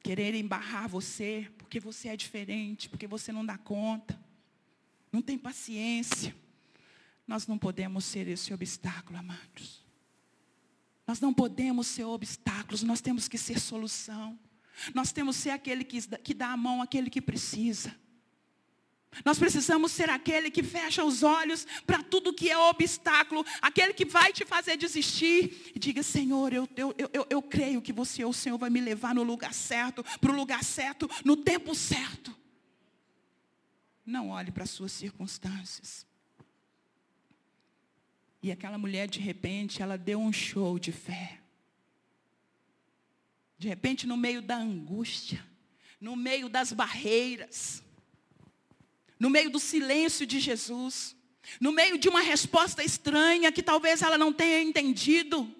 quererem 0.04 0.46
barrar 0.46 0.88
você, 0.88 1.50
porque 1.58 1.80
você 1.80 2.10
é 2.10 2.16
diferente, 2.16 2.88
porque 2.88 3.08
você 3.08 3.32
não 3.32 3.44
dá 3.44 3.58
conta, 3.58 4.20
não 5.12 5.24
tem 5.24 5.38
paciência. 5.40 6.36
Nós 7.28 7.46
não 7.46 7.58
podemos 7.58 8.06
ser 8.06 8.28
esse 8.28 8.54
obstáculo, 8.54 9.20
amados. 9.20 9.86
Nós 11.06 11.20
não 11.20 11.34
podemos 11.34 11.88
ser 11.88 12.06
obstáculos, 12.06 12.84
nós 12.84 13.02
temos 13.02 13.28
que 13.28 13.38
ser 13.38 13.60
solução. 13.60 14.40
Nós 14.94 15.12
temos 15.12 15.36
que 15.36 15.44
ser 15.44 15.50
aquele 15.50 15.84
que, 15.84 16.02
que 16.20 16.34
dá 16.34 16.50
a 16.50 16.58
mão 16.58 16.82
àquele 16.82 17.10
que 17.10 17.22
precisa. 17.22 17.94
Nós 19.26 19.40
precisamos 19.40 19.92
ser 19.92 20.10
aquele 20.10 20.52
que 20.52 20.62
fecha 20.64 21.04
os 21.04 21.24
olhos 21.24 21.66
para 21.86 22.04
tudo 22.04 22.34
que 22.34 22.50
é 22.50 22.58
obstáculo, 22.58 23.46
aquele 23.62 23.94
que 23.94 24.06
vai 24.06 24.32
te 24.32 24.46
fazer 24.46 24.78
desistir. 24.78 25.72
E 25.76 25.80
diga, 25.80 26.04
Senhor, 26.04 26.54
eu, 26.54 26.68
eu, 26.76 26.94
eu, 26.98 27.28
eu 27.30 27.42
creio 27.42 27.82
que 27.82 27.92
você, 27.92 28.24
o 28.24 28.34
Senhor, 28.34 28.58
vai 28.58 28.70
me 28.70 28.80
levar 28.80 29.16
no 29.16 29.24
lugar 29.24 29.54
certo, 29.54 30.04
para 30.22 30.32
o 30.32 30.36
lugar 30.36 30.64
certo, 30.64 31.10
no 31.26 31.36
tempo 31.36 31.74
certo. 31.74 32.36
Não 34.06 34.30
olhe 34.30 34.52
para 34.52 34.64
as 34.64 34.70
suas 34.70 34.94
circunstâncias. 34.94 36.07
E 38.48 38.52
aquela 38.54 38.78
mulher, 38.78 39.10
de 39.10 39.20
repente, 39.20 39.82
ela 39.82 39.98
deu 39.98 40.22
um 40.22 40.32
show 40.32 40.80
de 40.80 40.94
fé. 40.94 41.42
De 43.60 43.68
repente, 43.68 44.08
no 44.08 44.16
meio 44.16 44.42
da 44.42 44.56
angústia, 44.56 45.46
no 46.00 46.16
meio 46.16 46.48
das 46.48 46.72
barreiras, 46.72 47.84
no 49.20 49.30
meio 49.30 49.50
do 49.50 49.60
silêncio 49.60 50.26
de 50.26 50.40
Jesus, 50.40 51.14
no 51.60 51.74
meio 51.74 51.98
de 51.98 52.08
uma 52.08 52.22
resposta 52.22 52.82
estranha 52.82 53.52
que 53.52 53.62
talvez 53.62 54.02
ela 54.02 54.18
não 54.18 54.32
tenha 54.32 54.62
entendido, 54.62 55.54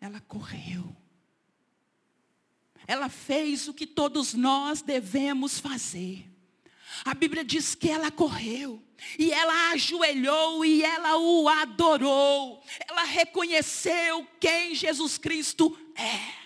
ela 0.00 0.20
correu. 0.22 0.96
Ela 2.88 3.08
fez 3.08 3.68
o 3.68 3.74
que 3.74 3.86
todos 3.86 4.34
nós 4.34 4.82
devemos 4.82 5.60
fazer. 5.60 6.29
A 7.04 7.14
Bíblia 7.14 7.44
diz 7.44 7.74
que 7.74 7.90
ela 7.90 8.10
correu. 8.10 8.82
E 9.18 9.32
ela 9.32 9.70
ajoelhou 9.70 10.64
e 10.64 10.82
ela 10.82 11.16
o 11.16 11.48
adorou. 11.48 12.62
Ela 12.88 13.04
reconheceu 13.04 14.26
quem 14.38 14.74
Jesus 14.74 15.16
Cristo 15.16 15.76
é. 15.96 16.40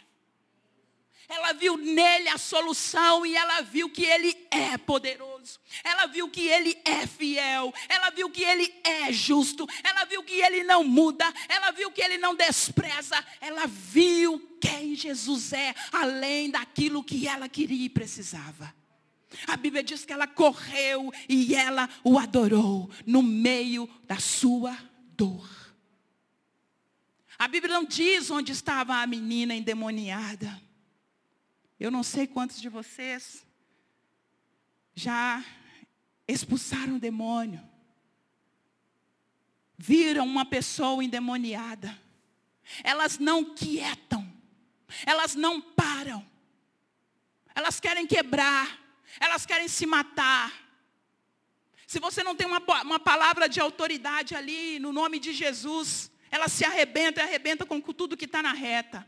Ela 1.28 1.52
viu 1.52 1.76
nele 1.76 2.28
a 2.28 2.38
solução 2.38 3.24
e 3.24 3.34
ela 3.34 3.62
viu 3.62 3.90
que 3.90 4.04
ele 4.04 4.36
é 4.50 4.76
poderoso. 4.78 5.58
Ela 5.82 6.06
viu 6.06 6.28
que 6.28 6.46
ele 6.46 6.78
é 6.84 7.06
fiel. 7.06 7.72
Ela 7.88 8.10
viu 8.10 8.30
que 8.30 8.42
ele 8.42 8.72
é 8.84 9.12
justo. 9.12 9.66
Ela 9.82 10.04
viu 10.04 10.22
que 10.22 10.34
ele 10.34 10.62
não 10.62 10.84
muda. 10.84 11.24
Ela 11.48 11.72
viu 11.72 11.90
que 11.90 12.02
ele 12.02 12.18
não 12.18 12.34
despreza. 12.34 13.24
Ela 13.40 13.66
viu 13.66 14.56
quem 14.60 14.94
Jesus 14.94 15.52
é, 15.52 15.74
além 15.92 16.50
daquilo 16.50 17.02
que 17.02 17.26
ela 17.26 17.48
queria 17.48 17.86
e 17.86 17.90
precisava. 17.90 18.83
A 19.46 19.56
Bíblia 19.56 19.82
diz 19.82 20.04
que 20.04 20.12
ela 20.12 20.26
correu 20.26 21.12
e 21.28 21.54
ela 21.54 21.88
o 22.02 22.18
adorou 22.18 22.90
no 23.06 23.22
meio 23.22 23.88
da 24.06 24.18
sua 24.18 24.76
dor. 25.16 25.48
A 27.38 27.48
Bíblia 27.48 27.74
não 27.74 27.84
diz 27.84 28.30
onde 28.30 28.52
estava 28.52 28.96
a 28.96 29.06
menina 29.06 29.54
endemoniada. 29.54 30.60
Eu 31.78 31.90
não 31.90 32.02
sei 32.02 32.26
quantos 32.26 32.60
de 32.60 32.68
vocês 32.68 33.44
já 34.94 35.44
expulsaram 36.26 36.96
o 36.96 37.00
demônio. 37.00 37.60
Viram 39.76 40.24
uma 40.24 40.44
pessoa 40.44 41.02
endemoniada. 41.02 42.00
Elas 42.82 43.18
não 43.18 43.54
quietam. 43.54 44.32
Elas 45.04 45.34
não 45.34 45.60
param. 45.60 46.24
Elas 47.54 47.80
querem 47.80 48.06
quebrar. 48.06 48.83
Elas 49.20 49.46
querem 49.46 49.68
se 49.68 49.86
matar. 49.86 50.52
Se 51.86 52.00
você 52.00 52.22
não 52.22 52.34
tem 52.34 52.46
uma, 52.46 52.60
uma 52.82 52.98
palavra 52.98 53.48
de 53.48 53.60
autoridade 53.60 54.34
ali, 54.34 54.78
no 54.78 54.92
nome 54.92 55.18
de 55.18 55.32
Jesus, 55.32 56.10
ela 56.30 56.48
se 56.48 56.64
arrebenta 56.64 57.20
e 57.20 57.24
arrebenta 57.24 57.64
com 57.64 57.80
tudo 57.80 58.16
que 58.16 58.24
está 58.24 58.42
na 58.42 58.52
reta. 58.52 59.06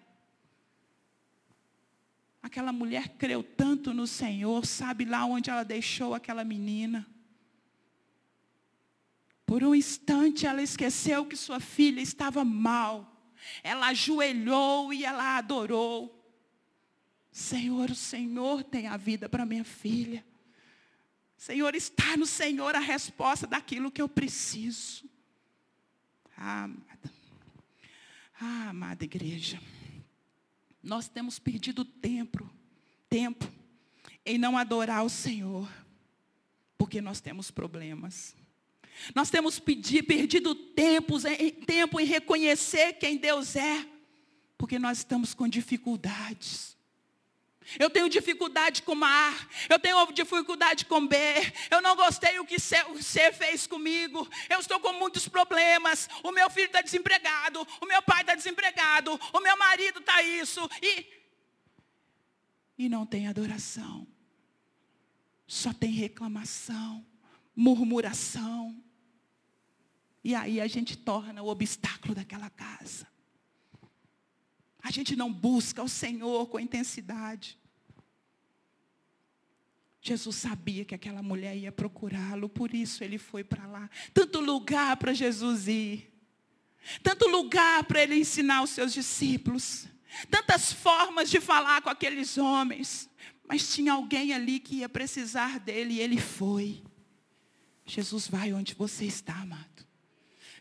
Aquela 2.43 2.73
mulher 2.73 3.09
creu 3.19 3.43
tanto 3.43 3.93
no 3.93 4.07
Senhor, 4.07 4.65
sabe 4.65 5.05
lá 5.05 5.25
onde 5.25 5.51
ela 5.51 5.65
deixou 5.65 6.15
aquela 6.15 6.45
menina. 6.45 7.05
Por 9.45 9.65
um 9.65 9.75
instante 9.75 10.47
ela 10.47 10.63
esqueceu 10.63 11.27
que 11.27 11.37
sua 11.37 11.59
filha 11.59 12.01
estava 12.01 12.45
mal. 12.45 13.13
Ela 13.63 13.89
ajoelhou 13.89 14.93
e 14.93 15.05
ela 15.05 15.37
adorou. 15.39 16.26
Senhor, 17.37 17.91
o 17.91 17.95
Senhor 17.95 18.65
tem 18.65 18.87
a 18.87 18.97
vida 18.97 19.29
para 19.29 19.45
minha 19.45 19.63
filha. 19.63 20.25
Senhor, 21.37 21.75
está 21.75 22.17
no 22.17 22.25
Senhor 22.25 22.75
a 22.75 22.79
resposta 22.79 23.47
daquilo 23.47 23.91
que 23.91 24.01
eu 24.01 24.09
preciso. 24.09 25.05
Ah, 26.35 26.65
amada. 26.65 27.13
Ah, 28.41 28.69
amada 28.71 29.05
igreja. 29.05 29.61
Nós 30.83 31.11
temos 31.11 31.39
perdido 31.39 31.85
tempo, 31.85 32.51
tempo 33.07 33.47
em 34.25 34.39
não 34.39 34.57
adorar 34.57 35.05
o 35.05 35.11
Senhor, 35.11 35.71
porque 36.79 37.03
nós 37.03 37.21
temos 37.21 37.51
problemas. 37.51 38.35
Nós 39.15 39.29
temos 39.29 39.59
pedir, 39.59 40.05
perdido 40.05 40.55
tempos, 40.55 41.27
em, 41.27 41.51
tempo 41.51 42.01
em 42.01 42.07
reconhecer 42.07 42.95
quem 42.95 43.19
Deus 43.19 43.57
é, 43.57 43.87
porque 44.57 44.79
nós 44.79 44.97
estamos 44.97 45.35
com 45.35 45.47
dificuldades. 45.47 46.76
Eu 47.79 47.91
tenho 47.91 48.09
dificuldade 48.09 48.83
com 48.83 49.05
A, 49.05 49.35
eu 49.69 49.79
tenho 49.79 50.13
dificuldade 50.13 50.85
com 50.85 51.07
B, 51.07 51.17
eu 51.71 51.83
não 51.83 51.97
gostei 51.97 52.39
o 52.39 52.45
que 52.45 52.59
C 52.61 53.33
fez 53.33 53.67
comigo, 53.67 54.29
eu 54.49 54.61
estou 54.61 54.79
com 54.79 54.93
muitos 54.93 55.29
problemas, 55.29 56.09
o 56.23 56.31
meu 56.31 56.49
filho 56.49 56.67
está 56.67 56.81
desempregado, 56.81 57.67
o 57.81 57.87
meu 57.87 58.01
pai 58.03 58.21
está 58.21 58.35
desempregado, 58.35 59.19
o 59.33 59.41
meu 59.41 59.57
marido 59.57 59.99
está 59.99 60.23
isso, 60.23 60.69
e, 60.81 61.07
e 62.79 62.89
não 62.89 63.05
tem 63.05 63.27
adoração, 63.27 64.07
só 65.47 65.73
tem 65.73 65.91
reclamação, 65.91 67.05
murmuração, 67.55 68.81
e 70.23 70.35
aí 70.35 70.61
a 70.61 70.67
gente 70.67 70.97
torna 70.97 71.43
o 71.43 71.49
obstáculo 71.49 72.15
daquela 72.15 72.51
casa. 72.51 73.07
A 74.87 74.91
gente 74.93 75.17
não 75.17 75.33
busca 75.33 75.83
o 75.83 75.89
Senhor 75.89 76.47
com 76.47 76.61
intensidade. 76.61 77.59
Jesus 80.01 80.37
sabia 80.37 80.85
que 80.85 80.95
aquela 80.95 81.25
mulher 81.25 81.57
ia 81.57 81.73
procurá-lo, 81.73 82.49
por 82.49 82.73
isso 82.73 83.03
ele 83.03 83.19
foi 83.19 83.43
para 83.43 83.67
lá. 83.67 83.91
Tanto 84.15 84.39
lugar 84.39 84.97
para 84.97 85.13
Jesus 85.13 85.67
ir. 85.67 86.09
Tanto 87.03 87.27
lugar 87.27 87.83
para 87.83 88.01
ele 88.01 88.15
ensinar 88.15 88.63
os 88.63 88.71
seus 88.71 88.93
discípulos. 88.93 89.89
Tantas 90.31 90.73
formas 90.73 91.29
de 91.29 91.41
falar 91.41 91.83
com 91.83 91.91
aqueles 91.91 92.39
homens. 92.39 93.11
Mas 93.49 93.75
tinha 93.75 93.95
alguém 93.95 94.33
ali 94.33 94.61
que 94.61 94.77
ia 94.77 94.89
precisar 94.89 95.59
dele 95.59 95.95
e 95.95 96.01
ele 96.01 96.21
foi. 96.21 96.85
Jesus 97.85 98.29
vai 98.29 98.53
onde 98.53 98.73
você 98.73 99.05
está, 99.05 99.35
amado. 99.35 99.76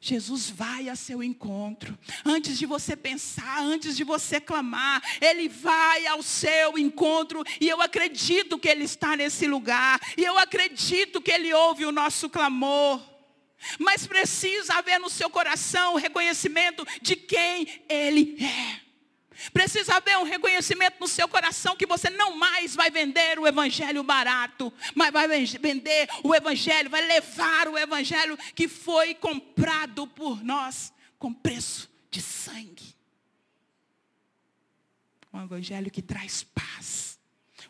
Jesus 0.08 0.52
vai 0.52 0.88
a 0.88 0.96
seu 0.96 1.24
encontro. 1.24 1.98
Antes 2.24 2.60
de 2.60 2.68
você 2.68 2.96
pensar, 2.96 3.60
antes 3.60 3.98
de 3.98 4.04
você 4.04 4.39
clamar, 4.39 5.02
Ele 5.20 5.50
vai 5.50 6.06
ao 6.06 6.22
seu 6.22 6.78
encontro. 6.78 7.44
E 7.60 7.68
eu 7.68 7.82
acredito 7.82 8.60
que 8.60 8.70
Ele 8.70 8.84
está 8.84 9.18
nesse 9.18 9.48
lugar. 9.48 10.00
E 10.15 10.24
eu 10.24 10.38
acredito 10.38 11.20
que 11.20 11.32
Ele 11.32 11.52
ouve 11.52 11.88
o 11.88 11.91
nosso 11.91 12.30
clamor. 12.30 13.02
Mas 13.80 14.06
precisa 14.06 14.76
haver 14.76 15.00
no 15.00 15.10
seu 15.10 15.28
coração 15.28 15.96
o 15.96 15.98
reconhecimento 15.98 16.86
de 17.02 17.15
quem 17.15 17.84
Ele 17.89 18.38
é. 18.39 18.85
Precisa 19.52 19.95
haver 19.95 20.17
um 20.17 20.24
reconhecimento 20.24 20.98
no 21.00 21.08
seu 21.08 21.28
coração 21.28 21.76
que 21.76 21.86
você 21.86 22.10
não 22.10 22.36
mais 22.38 22.76
vai 22.76 22.89
vender 22.89 23.38
o 23.39 23.48
evangelho 23.48 24.04
barato, 24.04 24.71
mas 24.93 25.12
vai 25.12 25.28
vender 25.28 26.08
o 26.24 26.34
evangelho, 26.34 26.89
vai 26.89 27.06
levar 27.06 27.67
o 27.67 27.78
evangelho 27.78 28.38
que 28.54 28.67
foi 28.67 29.13
comprado 29.13 30.08
por 30.08 30.43
nós 30.43 30.93
com 31.19 31.34
preço 31.34 31.89
de 32.10 32.21
sangue. 32.21 32.95
Um 35.34 35.43
evangelho 35.43 35.91
que 35.91 36.02
traz 36.02 36.43
paz, 36.43 37.19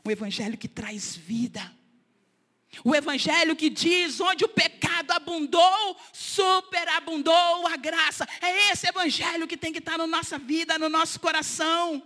um 0.06 0.12
evangelho 0.12 0.58
que 0.58 0.68
traz 0.68 1.16
vida. 1.16 1.74
O 2.84 2.96
evangelho 2.96 3.56
que 3.56 3.70
diz 3.70 4.20
onde 4.20 4.44
o 4.44 4.50
pecado 4.50 5.12
abundou, 5.12 5.98
superabundou 6.12 7.68
a 7.68 7.76
graça. 7.78 8.28
É 8.42 8.72
esse 8.72 8.88
evangelho 8.88 9.48
que 9.48 9.58
tem 9.58 9.72
que 9.72 9.80
estar 9.80 9.98
na 9.98 10.08
nossa 10.08 10.38
vida, 10.38 10.78
no 10.78 10.90
nosso 10.90 11.20
coração. 11.20 12.04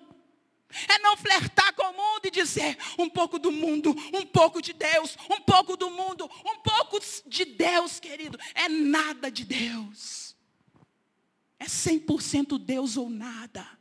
É 0.88 1.00
não 1.00 1.18
flertar 1.18 1.74
com 1.74 1.84
o 1.84 1.94
mundo 1.94 2.26
e 2.26 2.32
dizer 2.32 2.78
um 2.98 3.10
pouco 3.10 3.40
do 3.40 3.52
mundo, 3.52 3.96
um 4.14 4.26
pouco 4.26 4.62
de 4.62 4.72
Deus, 4.72 5.18
um 5.30 5.42
pouco 5.42 5.76
do 5.76 5.90
mundo, 5.90 6.30
um 6.46 6.60
pouco 6.60 7.00
de 7.26 7.44
Deus, 7.46 8.00
querido. 8.00 8.38
É 8.54 8.70
nada 8.70 9.32
de 9.32 9.44
Deus. 9.44 10.36
É 11.60 11.66
100% 11.66 12.58
Deus 12.60 12.98
ou 12.98 13.10
nada. 13.10 13.79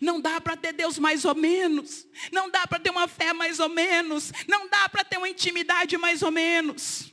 Não 0.00 0.20
dá 0.20 0.40
para 0.40 0.56
ter 0.56 0.72
Deus 0.72 0.98
mais 0.98 1.24
ou 1.24 1.34
menos. 1.34 2.06
Não 2.32 2.50
dá 2.50 2.66
para 2.66 2.78
ter 2.78 2.90
uma 2.90 3.08
fé 3.08 3.32
mais 3.32 3.60
ou 3.60 3.68
menos. 3.68 4.32
Não 4.48 4.68
dá 4.68 4.88
para 4.88 5.04
ter 5.04 5.18
uma 5.18 5.28
intimidade 5.28 5.96
mais 5.96 6.22
ou 6.22 6.30
menos. 6.30 7.12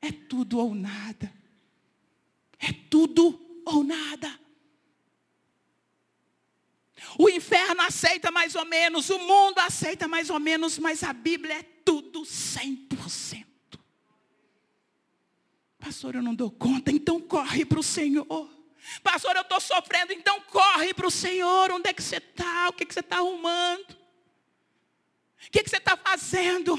É 0.00 0.12
tudo 0.12 0.58
ou 0.58 0.74
nada. 0.74 1.32
É 2.58 2.72
tudo 2.72 3.40
ou 3.64 3.82
nada. 3.82 4.40
O 7.18 7.28
inferno 7.28 7.82
aceita 7.82 8.30
mais 8.30 8.54
ou 8.54 8.64
menos, 8.64 9.08
o 9.10 9.18
mundo 9.18 9.58
aceita 9.58 10.08
mais 10.08 10.30
ou 10.30 10.40
menos, 10.40 10.78
mas 10.78 11.02
a 11.02 11.12
Bíblia 11.12 11.58
é 11.58 11.62
tudo 11.62 12.22
100%. 12.22 13.44
Pastor, 15.78 16.14
eu 16.14 16.22
não 16.22 16.34
dou 16.34 16.50
conta, 16.50 16.90
então 16.90 17.20
corre 17.20 17.64
para 17.64 17.78
o 17.78 17.82
Senhor. 17.82 18.53
Pastor, 19.02 19.34
eu 19.36 19.42
estou 19.42 19.60
sofrendo, 19.60 20.12
então 20.12 20.40
corre 20.42 20.92
para 20.92 21.06
o 21.06 21.10
Senhor. 21.10 21.70
Onde 21.72 21.88
é 21.88 21.92
que 21.92 22.02
você 22.02 22.16
está? 22.16 22.68
O 22.68 22.72
que, 22.72 22.84
que 22.84 22.94
você 22.94 23.00
está 23.00 23.16
arrumando? 23.16 23.90
O 25.46 25.50
que, 25.50 25.62
que 25.62 25.70
você 25.70 25.76
está 25.76 25.96
fazendo? 25.96 26.74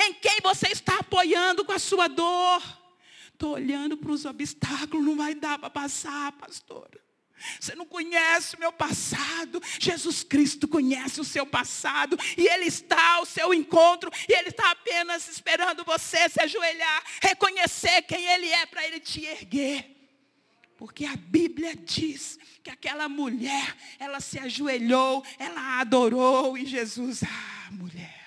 Em 0.00 0.14
quem 0.14 0.38
você 0.42 0.68
está 0.68 0.98
apoiando 0.98 1.64
com 1.64 1.72
a 1.72 1.78
sua 1.78 2.08
dor? 2.08 2.62
Estou 3.32 3.54
olhando 3.54 3.96
para 3.96 4.12
os 4.12 4.24
obstáculos, 4.24 5.04
não 5.04 5.16
vai 5.16 5.34
dar 5.34 5.58
para 5.58 5.68
passar, 5.68 6.32
pastora. 6.32 7.02
Você 7.60 7.74
não 7.74 7.84
conhece 7.84 8.56
o 8.56 8.60
meu 8.60 8.72
passado. 8.72 9.60
Jesus 9.78 10.22
Cristo 10.22 10.66
conhece 10.66 11.20
o 11.20 11.24
seu 11.24 11.44
passado. 11.44 12.16
E 12.38 12.46
Ele 12.46 12.66
está 12.66 13.16
ao 13.16 13.26
seu 13.26 13.52
encontro. 13.52 14.10
E 14.28 14.32
Ele 14.32 14.48
está 14.48 14.70
apenas 14.70 15.28
esperando 15.28 15.84
você 15.84 16.28
se 16.28 16.40
ajoelhar, 16.40 17.02
reconhecer 17.20 18.02
quem 18.02 18.24
Ele 18.26 18.48
é 18.48 18.64
para 18.66 18.86
Ele 18.86 19.00
te 19.00 19.24
erguer. 19.24 19.93
Porque 20.76 21.04
a 21.04 21.16
Bíblia 21.16 21.76
diz 21.76 22.38
que 22.62 22.70
aquela 22.70 23.08
mulher, 23.08 23.76
ela 23.98 24.20
se 24.20 24.38
ajoelhou, 24.38 25.24
ela 25.38 25.80
adorou 25.80 26.58
e 26.58 26.66
Jesus, 26.66 27.22
ah, 27.22 27.70
mulher. 27.70 28.24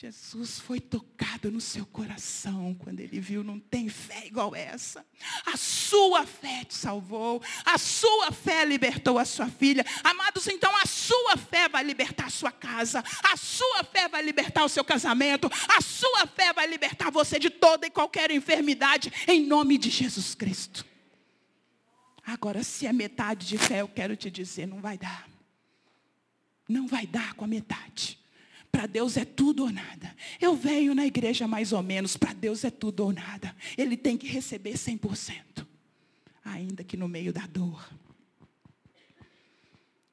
Jesus 0.00 0.60
foi 0.60 0.78
tocado 0.78 1.50
no 1.50 1.60
seu 1.60 1.84
coração 1.84 2.72
quando 2.72 3.00
ele 3.00 3.18
viu, 3.18 3.42
não 3.42 3.58
tem 3.58 3.88
fé 3.88 4.28
igual 4.28 4.54
essa. 4.54 5.04
A 5.44 5.56
sua 5.56 6.24
fé 6.24 6.64
te 6.64 6.76
salvou, 6.76 7.42
a 7.64 7.76
sua 7.76 8.30
fé 8.30 8.64
libertou 8.64 9.18
a 9.18 9.24
sua 9.24 9.48
filha. 9.48 9.84
Amados, 10.04 10.46
então 10.46 10.70
a 10.76 10.86
sua 10.86 11.36
fé 11.36 11.68
vai 11.68 11.82
libertar 11.82 12.26
a 12.26 12.30
sua 12.30 12.52
casa, 12.52 13.02
a 13.24 13.36
sua 13.36 13.82
fé 13.82 14.06
vai 14.06 14.22
libertar 14.22 14.64
o 14.64 14.68
seu 14.68 14.84
casamento, 14.84 15.50
a 15.68 15.80
sua 15.80 16.28
fé 16.28 16.52
vai 16.52 16.68
libertar 16.68 17.10
você 17.10 17.36
de 17.36 17.50
toda 17.50 17.84
e 17.84 17.90
qualquer 17.90 18.30
enfermidade, 18.30 19.12
em 19.26 19.44
nome 19.44 19.76
de 19.76 19.90
Jesus 19.90 20.32
Cristo. 20.32 20.86
Agora, 22.28 22.62
se 22.62 22.86
é 22.86 22.92
metade 22.92 23.46
de 23.46 23.56
fé, 23.56 23.80
eu 23.80 23.88
quero 23.88 24.14
te 24.14 24.30
dizer, 24.30 24.66
não 24.66 24.82
vai 24.82 24.98
dar. 24.98 25.26
Não 26.68 26.86
vai 26.86 27.06
dar 27.06 27.32
com 27.32 27.46
a 27.46 27.48
metade. 27.48 28.18
Para 28.70 28.84
Deus 28.84 29.16
é 29.16 29.24
tudo 29.24 29.62
ou 29.62 29.72
nada. 29.72 30.14
Eu 30.38 30.54
venho 30.54 30.94
na 30.94 31.06
igreja 31.06 31.48
mais 31.48 31.72
ou 31.72 31.82
menos, 31.82 32.18
para 32.18 32.34
Deus 32.34 32.64
é 32.64 32.70
tudo 32.70 33.00
ou 33.00 33.14
nada. 33.14 33.56
Ele 33.78 33.96
tem 33.96 34.18
que 34.18 34.26
receber 34.26 34.74
100%, 34.74 35.66
ainda 36.44 36.84
que 36.84 36.98
no 36.98 37.08
meio 37.08 37.32
da 37.32 37.46
dor. 37.46 37.90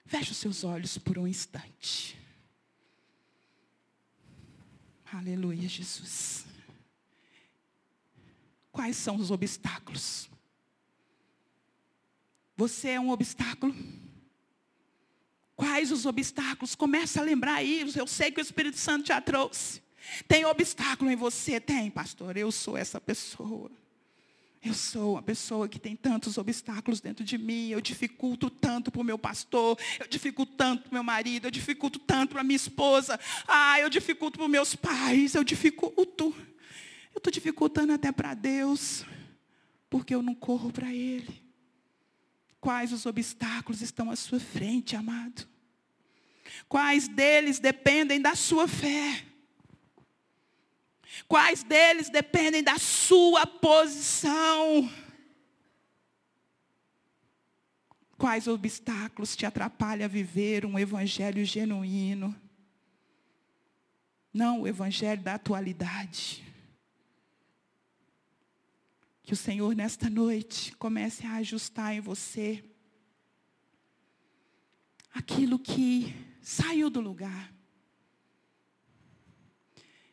Feche 0.05 0.31
os 0.31 0.37
seus 0.37 0.63
olhos 0.63 0.97
por 0.97 1.17
um 1.17 1.27
instante. 1.27 2.17
Aleluia, 5.11 5.67
Jesus. 5.67 6.45
Quais 8.71 8.95
são 8.95 9.17
os 9.17 9.31
obstáculos? 9.31 10.29
Você 12.55 12.89
é 12.89 12.99
um 12.99 13.09
obstáculo? 13.09 13.75
Quais 15.55 15.91
os 15.91 16.05
obstáculos? 16.05 16.75
Começa 16.75 17.21
a 17.21 17.23
lembrar 17.23 17.55
aí. 17.55 17.85
Eu 17.95 18.07
sei 18.07 18.31
que 18.31 18.39
o 18.39 18.41
Espírito 18.41 18.77
Santo 18.77 19.07
já 19.07 19.21
trouxe. 19.21 19.81
Tem 20.27 20.45
obstáculo 20.45 21.09
em 21.09 21.15
você? 21.15 21.59
Tem, 21.59 21.89
pastor. 21.89 22.37
Eu 22.37 22.51
sou 22.51 22.77
essa 22.77 22.99
pessoa. 22.99 23.71
Eu 24.63 24.73
sou 24.73 25.13
uma 25.13 25.21
pessoa 25.21 25.69
que 25.69 25.79
tem 25.79 25.95
tantos 25.95 26.37
obstáculos 26.37 26.99
dentro 26.99 27.23
de 27.23 27.37
mim. 27.37 27.69
Eu 27.69 27.79
dificulto 27.79 28.49
tanto 28.49 28.91
para 28.91 29.01
o 29.01 29.03
meu 29.03 29.17
pastor. 29.17 29.77
Eu 29.99 30.07
dificulto 30.07 30.53
tanto 30.53 30.83
para 30.83 30.91
o 30.91 30.93
meu 30.93 31.03
marido. 31.03 31.47
Eu 31.47 31.51
dificulto 31.51 31.99
tanto 31.99 32.31
para 32.31 32.43
minha 32.43 32.55
esposa. 32.55 33.19
Ah, 33.47 33.79
eu 33.79 33.89
dificulto 33.89 34.37
para 34.37 34.45
os 34.45 34.51
meus 34.51 34.75
pais. 34.75 35.35
Eu 35.35 35.43
dificulto. 35.43 36.35
Eu 37.13 37.17
estou 37.17 37.31
dificultando 37.31 37.93
até 37.93 38.11
para 38.11 38.33
Deus. 38.33 39.05
Porque 39.89 40.15
eu 40.15 40.21
não 40.21 40.33
corro 40.33 40.71
para 40.71 40.91
Ele. 40.93 41.44
Quais 42.65 42.91
os 42.91 43.05
obstáculos 43.05 43.83
estão 43.83 44.09
à 44.09 44.15
sua 44.15 44.39
frente, 44.39 44.95
amado? 44.95 45.47
Quais 46.67 47.07
deles 47.07 47.59
dependem 47.59 48.19
da 48.19 48.33
sua 48.33 48.67
fé? 48.67 49.23
Quais 51.27 51.61
deles 51.61 52.09
dependem 52.09 52.63
da 52.63 52.79
sua 52.79 53.45
posição? 53.45 54.91
Quais 58.17 58.47
obstáculos 58.47 59.35
te 59.35 59.45
atrapalham 59.45 60.05
a 60.05 60.07
viver 60.07 60.65
um 60.65 60.79
evangelho 60.79 61.45
genuíno? 61.45 62.35
Não 64.33 64.61
o 64.61 64.67
evangelho 64.67 65.21
da 65.21 65.35
atualidade. 65.35 66.43
Que 69.25 69.33
o 69.33 69.35
Senhor, 69.35 69.75
nesta 69.75 70.07
noite, 70.07 70.75
comece 70.75 71.25
a 71.25 71.37
ajustar 71.37 71.95
em 71.95 71.99
você 71.99 72.63
aquilo 75.11 75.57
que 75.57 76.13
saiu 76.41 76.91
do 76.91 77.01
lugar. 77.01 77.51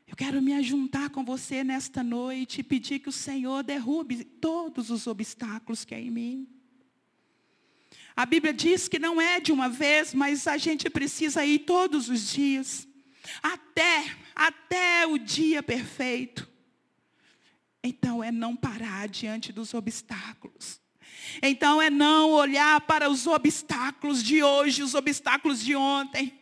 Eu 0.06 0.16
quero 0.16 0.40
me 0.40 0.54
ajuntar 0.54 1.10
com 1.10 1.22
você 1.22 1.62
nesta 1.62 2.02
noite 2.02 2.60
e 2.60 2.64
pedir 2.64 3.00
que 3.00 3.10
o 3.10 3.12
Senhor 3.12 3.62
derrube 3.62 4.24
todos 4.24 4.88
os 4.88 5.06
obstáculos 5.06 5.84
que 5.84 5.94
há 5.94 6.00
em 6.00 6.10
mim. 6.10 6.48
A 8.16 8.24
Bíblia 8.24 8.54
diz 8.54 8.88
que 8.88 8.98
não 8.98 9.20
é 9.20 9.40
de 9.40 9.52
uma 9.52 9.68
vez, 9.68 10.14
mas 10.14 10.46
a 10.46 10.56
gente 10.56 10.88
precisa 10.88 11.44
ir 11.44 11.60
todos 11.60 12.08
os 12.08 12.30
dias, 12.30 12.88
até, 13.42 14.16
até 14.34 15.06
o 15.06 15.18
dia 15.18 15.62
perfeito. 15.62 16.51
Então 17.82 18.22
é 18.22 18.30
não 18.30 18.54
parar 18.54 19.08
diante 19.08 19.52
dos 19.52 19.74
obstáculos. 19.74 20.80
Então 21.42 21.80
é 21.80 21.90
não 21.90 22.30
olhar 22.30 22.80
para 22.82 23.10
os 23.10 23.26
obstáculos 23.26 24.22
de 24.22 24.42
hoje, 24.42 24.82
os 24.82 24.94
obstáculos 24.94 25.62
de 25.62 25.74
ontem. 25.74 26.38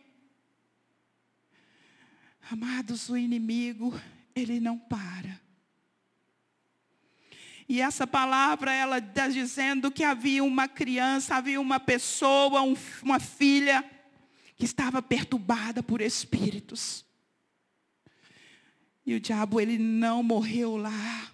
Amados, 2.49 3.09
o 3.09 3.17
inimigo, 3.17 3.99
ele 4.35 4.59
não 4.59 4.77
para. 4.77 5.39
E 7.67 7.79
essa 7.79 8.05
palavra, 8.05 8.73
ela 8.73 8.97
está 8.97 9.29
dizendo 9.29 9.89
que 9.89 10.03
havia 10.03 10.43
uma 10.43 10.67
criança, 10.67 11.35
havia 11.35 11.61
uma 11.61 11.79
pessoa, 11.79 12.61
um, 12.61 12.75
uma 13.01 13.19
filha, 13.19 13.83
que 14.57 14.65
estava 14.65 15.01
perturbada 15.01 15.81
por 15.81 16.01
espíritos. 16.01 17.05
E 19.05 19.15
o 19.15 19.19
diabo, 19.19 19.59
ele 19.59 19.77
não 19.77 20.21
morreu 20.21 20.77
lá. 20.77 21.31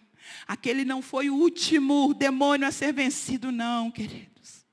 Aquele 0.48 0.86
não 0.86 1.02
foi 1.02 1.30
o 1.30 1.36
último 1.36 2.14
demônio 2.14 2.68
a 2.68 2.72
ser 2.72 2.94
vencido, 2.94 3.52
não, 3.52 3.92
queridos. 3.92 4.66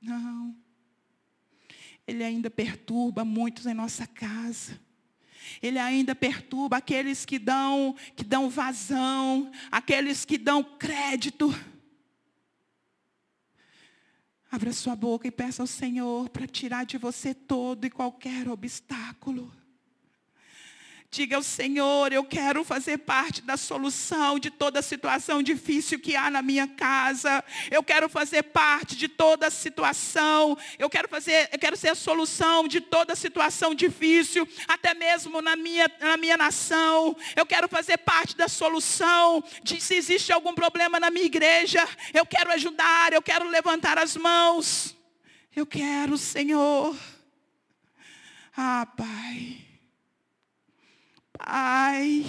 Não. 0.00 0.56
Ele 2.06 2.24
ainda 2.24 2.50
perturba 2.50 3.24
muitos 3.24 3.66
em 3.66 3.74
nossa 3.74 4.06
casa. 4.06 4.80
Ele 5.62 5.78
ainda 5.78 6.14
perturba 6.14 6.78
aqueles 6.78 7.24
que 7.24 7.38
dão, 7.38 7.94
que 8.16 8.24
dão 8.24 8.50
vazão, 8.50 9.50
aqueles 9.70 10.24
que 10.24 10.38
dão 10.38 10.62
crédito. 10.64 11.54
Abra 14.50 14.72
sua 14.72 14.96
boca 14.96 15.26
e 15.26 15.30
peça 15.30 15.62
ao 15.62 15.66
Senhor 15.66 16.28
para 16.28 16.46
tirar 16.46 16.84
de 16.84 16.98
você 16.98 17.32
todo 17.32 17.86
e 17.86 17.90
qualquer 17.90 18.48
obstáculo. 18.48 19.50
Diga 21.14 21.36
ao 21.36 21.42
Senhor, 21.42 22.10
eu 22.10 22.24
quero 22.24 22.64
fazer 22.64 22.96
parte 22.96 23.42
da 23.42 23.58
solução 23.58 24.38
de 24.38 24.48
toda 24.50 24.80
situação 24.80 25.42
difícil 25.42 26.00
que 26.00 26.16
há 26.16 26.30
na 26.30 26.40
minha 26.40 26.66
casa. 26.66 27.44
Eu 27.70 27.82
quero 27.82 28.08
fazer 28.08 28.44
parte 28.44 28.96
de 28.96 29.08
toda 29.08 29.50
situação. 29.50 30.56
Eu 30.78 30.88
quero 30.88 31.10
fazer, 31.10 31.50
eu 31.52 31.58
quero 31.58 31.76
ser 31.76 31.90
a 31.90 31.94
solução 31.94 32.66
de 32.66 32.80
toda 32.80 33.14
situação 33.14 33.74
difícil, 33.74 34.48
até 34.66 34.94
mesmo 34.94 35.42
na 35.42 35.54
minha, 35.54 35.86
na 36.00 36.16
minha 36.16 36.38
nação. 36.38 37.14
Eu 37.36 37.44
quero 37.44 37.68
fazer 37.68 37.98
parte 37.98 38.34
da 38.34 38.48
solução 38.48 39.44
de 39.62 39.82
se 39.82 39.94
existe 39.94 40.32
algum 40.32 40.54
problema 40.54 40.98
na 40.98 41.10
minha 41.10 41.26
igreja. 41.26 41.86
Eu 42.14 42.24
quero 42.24 42.50
ajudar, 42.52 43.12
eu 43.12 43.20
quero 43.20 43.46
levantar 43.50 43.98
as 43.98 44.16
mãos. 44.16 44.96
Eu 45.54 45.66
quero, 45.66 46.16
Senhor. 46.16 46.96
Ah, 48.56 48.86
Pai. 48.96 49.71
Pai. 51.44 52.24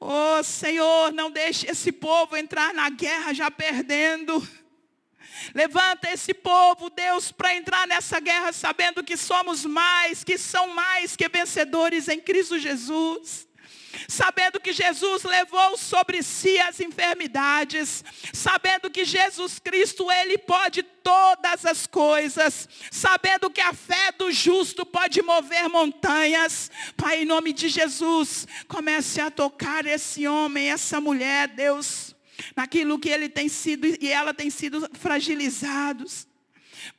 Oh, 0.00 0.42
Senhor, 0.42 1.12
não 1.12 1.30
deixe 1.30 1.70
esse 1.70 1.92
povo 1.92 2.36
entrar 2.36 2.72
na 2.72 2.88
guerra 2.88 3.34
já 3.34 3.50
perdendo. 3.50 4.46
Levanta 5.54 6.10
esse 6.10 6.32
povo, 6.32 6.88
Deus, 6.88 7.30
para 7.30 7.54
entrar 7.54 7.86
nessa 7.86 8.18
guerra 8.18 8.52
sabendo 8.52 9.04
que 9.04 9.16
somos 9.16 9.66
mais, 9.66 10.24
que 10.24 10.38
são 10.38 10.68
mais 10.68 11.16
que 11.16 11.28
vencedores 11.28 12.08
em 12.08 12.18
Cristo 12.18 12.58
Jesus 12.58 13.46
sabendo 14.08 14.60
que 14.60 14.72
Jesus 14.72 15.22
levou 15.24 15.76
sobre 15.76 16.22
si 16.22 16.58
as 16.58 16.80
enfermidades, 16.80 18.04
sabendo 18.32 18.90
que 18.90 19.04
Jesus 19.04 19.58
Cristo, 19.58 20.10
Ele 20.10 20.38
pode 20.38 20.82
todas 20.82 21.64
as 21.64 21.86
coisas, 21.86 22.68
sabendo 22.90 23.50
que 23.50 23.60
a 23.60 23.72
fé 23.72 24.12
do 24.12 24.30
justo 24.30 24.84
pode 24.84 25.22
mover 25.22 25.68
montanhas. 25.68 26.70
Pai, 26.96 27.22
em 27.22 27.26
nome 27.26 27.52
de 27.52 27.68
Jesus, 27.68 28.46
comece 28.68 29.20
a 29.20 29.30
tocar 29.30 29.86
esse 29.86 30.26
homem, 30.26 30.70
essa 30.70 31.00
mulher, 31.00 31.48
Deus, 31.48 32.14
naquilo 32.56 32.98
que 32.98 33.08
ele 33.08 33.28
tem 33.28 33.48
sido 33.48 33.86
e 33.86 34.08
ela 34.10 34.32
tem 34.32 34.50
sido 34.50 34.88
fragilizados. 34.94 36.26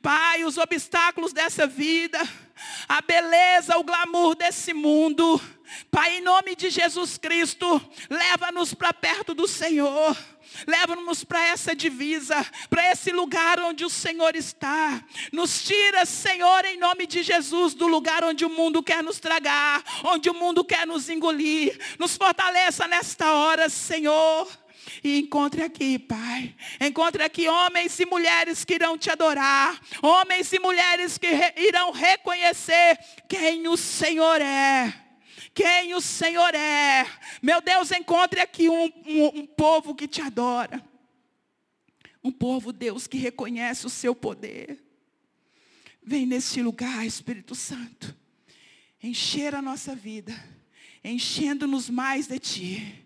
Pai, 0.00 0.44
os 0.44 0.58
obstáculos 0.58 1.32
dessa 1.32 1.66
vida, 1.66 2.18
a 2.88 3.00
beleza, 3.00 3.76
o 3.76 3.84
glamour 3.84 4.34
desse 4.34 4.72
mundo. 4.72 5.40
Pai, 5.90 6.18
em 6.18 6.20
nome 6.20 6.54
de 6.56 6.70
Jesus 6.70 7.18
Cristo, 7.18 7.80
leva-nos 8.08 8.74
para 8.74 8.92
perto 8.92 9.34
do 9.34 9.46
Senhor. 9.46 10.16
Leva-nos 10.66 11.24
para 11.24 11.46
essa 11.48 11.74
divisa, 11.74 12.44
para 12.68 12.90
esse 12.90 13.10
lugar 13.10 13.58
onde 13.60 13.84
o 13.84 13.90
Senhor 13.90 14.36
está. 14.36 15.02
Nos 15.32 15.64
tira, 15.64 16.04
Senhor, 16.04 16.64
em 16.64 16.78
nome 16.78 17.06
de 17.06 17.22
Jesus, 17.22 17.74
do 17.74 17.86
lugar 17.86 18.22
onde 18.24 18.44
o 18.44 18.50
mundo 18.50 18.82
quer 18.82 19.02
nos 19.02 19.18
tragar, 19.18 19.82
onde 20.04 20.28
o 20.28 20.34
mundo 20.34 20.64
quer 20.64 20.86
nos 20.86 21.08
engolir. 21.08 21.78
Nos 21.98 22.16
fortaleça 22.16 22.86
nesta 22.86 23.32
hora, 23.32 23.68
Senhor. 23.68 24.48
E 25.02 25.20
encontre 25.20 25.62
aqui, 25.62 25.98
Pai. 25.98 26.54
Encontre 26.80 27.22
aqui 27.22 27.48
homens 27.48 27.98
e 27.98 28.06
mulheres 28.06 28.64
que 28.64 28.74
irão 28.74 28.98
te 28.98 29.10
adorar. 29.10 29.80
Homens 30.02 30.52
e 30.52 30.58
mulheres 30.58 31.18
que 31.18 31.28
re 31.28 31.52
irão 31.56 31.92
reconhecer 31.92 32.98
quem 33.28 33.66
o 33.68 33.76
Senhor 33.76 34.40
é. 34.40 34.92
Quem 35.54 35.94
o 35.94 36.00
Senhor 36.00 36.54
é. 36.54 37.06
Meu 37.42 37.60
Deus, 37.60 37.90
encontre 37.90 38.40
aqui 38.40 38.68
um, 38.68 38.84
um, 38.84 39.40
um 39.40 39.46
povo 39.46 39.94
que 39.94 40.08
te 40.08 40.20
adora. 40.20 40.82
Um 42.24 42.30
povo, 42.30 42.72
Deus, 42.72 43.06
que 43.06 43.18
reconhece 43.18 43.86
o 43.86 43.90
seu 43.90 44.14
poder. 44.14 44.82
Vem 46.02 46.24
neste 46.26 46.62
lugar, 46.62 47.04
Espírito 47.04 47.54
Santo. 47.54 48.16
Encher 49.02 49.54
a 49.54 49.62
nossa 49.62 49.94
vida. 49.94 50.32
Enchendo-nos 51.04 51.90
mais 51.90 52.26
de 52.26 52.38
Ti 52.38 53.01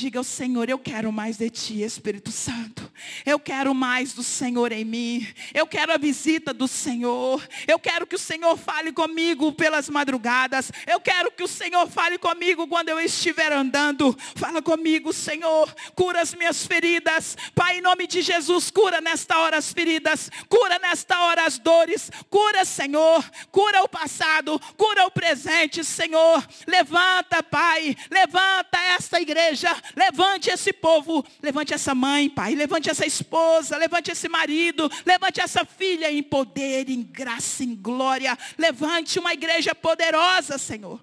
Diga 0.00 0.18
ao 0.18 0.24
Senhor, 0.24 0.66
eu 0.70 0.78
quero 0.78 1.12
mais 1.12 1.36
de 1.36 1.50
Ti, 1.50 1.82
Espírito 1.82 2.32
Santo. 2.32 2.90
Eu 3.26 3.38
quero 3.38 3.74
mais 3.74 4.14
do 4.14 4.22
Senhor 4.22 4.72
em 4.72 4.82
mim. 4.82 5.28
Eu 5.52 5.66
quero 5.66 5.92
a 5.92 5.98
visita 5.98 6.54
do 6.54 6.66
Senhor. 6.66 7.46
Eu 7.68 7.78
quero 7.78 8.06
que 8.06 8.14
o 8.14 8.18
Senhor 8.18 8.56
fale 8.56 8.92
comigo 8.92 9.52
pelas 9.52 9.90
madrugadas. 9.90 10.72
Eu 10.86 11.00
quero 11.00 11.30
que 11.30 11.42
o 11.42 11.48
Senhor 11.48 11.86
fale 11.86 12.16
comigo 12.16 12.66
quando 12.66 12.88
eu 12.88 12.98
estiver 12.98 13.52
andando. 13.52 14.16
Fala 14.36 14.62
comigo, 14.62 15.12
Senhor. 15.12 15.70
Cura 15.94 16.22
as 16.22 16.34
minhas 16.34 16.66
feridas. 16.66 17.36
Pai, 17.54 17.76
em 17.76 17.82
nome 17.82 18.06
de 18.06 18.22
Jesus, 18.22 18.70
cura 18.70 19.02
nesta 19.02 19.38
hora 19.38 19.58
as 19.58 19.70
feridas. 19.70 20.30
Cura 20.48 20.78
nesta 20.78 21.20
hora 21.24 21.44
as 21.44 21.58
dores. 21.58 22.10
Cura, 22.30 22.64
Senhor. 22.64 23.22
Cura 23.50 23.82
o 23.82 23.88
passado. 23.88 24.58
Cura 24.78 25.04
o 25.04 25.10
presente, 25.10 25.84
Senhor. 25.84 26.42
Levanta, 26.66 27.42
Pai. 27.42 27.94
Levanta 28.10 28.78
esta 28.96 29.20
igreja 29.20 29.76
Levante 29.96 30.50
esse 30.50 30.72
povo, 30.72 31.24
levante 31.42 31.74
essa 31.74 31.94
mãe, 31.94 32.28
pai, 32.28 32.54
levante 32.54 32.90
essa 32.90 33.06
esposa, 33.06 33.76
levante 33.76 34.10
esse 34.10 34.28
marido, 34.28 34.90
levante 35.04 35.40
essa 35.40 35.64
filha 35.64 36.10
em 36.10 36.22
poder, 36.22 36.88
em 36.88 37.02
graça, 37.02 37.64
em 37.64 37.74
glória. 37.74 38.36
Levante 38.58 39.18
uma 39.18 39.32
igreja 39.32 39.74
poderosa, 39.74 40.58
Senhor 40.58 41.00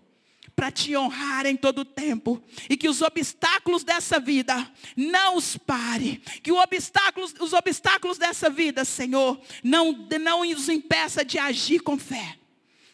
para 0.57 0.71
te 0.71 0.97
honrar 0.97 1.45
em 1.45 1.55
todo 1.55 1.81
o 1.81 1.85
tempo. 1.85 2.41
E 2.67 2.75
que 2.75 2.89
os 2.89 3.03
obstáculos 3.03 3.83
dessa 3.83 4.19
vida 4.19 4.67
não 4.95 5.37
os 5.37 5.55
pare. 5.55 6.17
Que 6.41 6.51
obstáculos, 6.51 7.31
os 7.39 7.53
obstáculos 7.53 8.17
dessa 8.17 8.49
vida, 8.49 8.83
Senhor, 8.83 9.39
não, 9.63 10.07
não 10.19 10.41
os 10.41 10.67
impeça 10.67 11.23
de 11.23 11.37
agir 11.37 11.81
com 11.81 11.95
fé. 11.95 12.39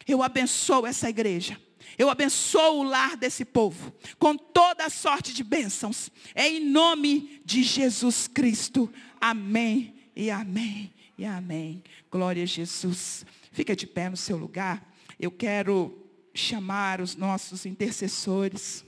Eu 0.05 0.21
abençoo 0.21 0.85
essa 0.85 1.09
igreja. 1.09 1.57
Eu 2.03 2.09
abençoo 2.09 2.81
o 2.81 2.83
lar 2.83 3.15
desse 3.15 3.45
povo 3.45 3.93
com 4.19 4.35
toda 4.35 4.89
sorte 4.89 5.33
de 5.33 5.41
bênçãos. 5.41 6.11
É 6.35 6.49
em 6.49 6.59
nome 6.59 7.41
de 7.45 7.63
Jesus 7.63 8.27
Cristo. 8.27 8.91
Amém 9.21 9.95
e 10.13 10.29
amém 10.29 10.93
e 11.17 11.23
amém. 11.23 11.81
Glória 12.11 12.43
a 12.43 12.45
Jesus. 12.45 13.25
Fica 13.53 13.73
de 13.73 13.87
pé 13.87 14.09
no 14.09 14.17
seu 14.17 14.35
lugar. 14.35 14.85
Eu 15.17 15.31
quero 15.31 15.97
chamar 16.33 16.99
os 16.99 17.15
nossos 17.15 17.65
intercessores. 17.65 18.83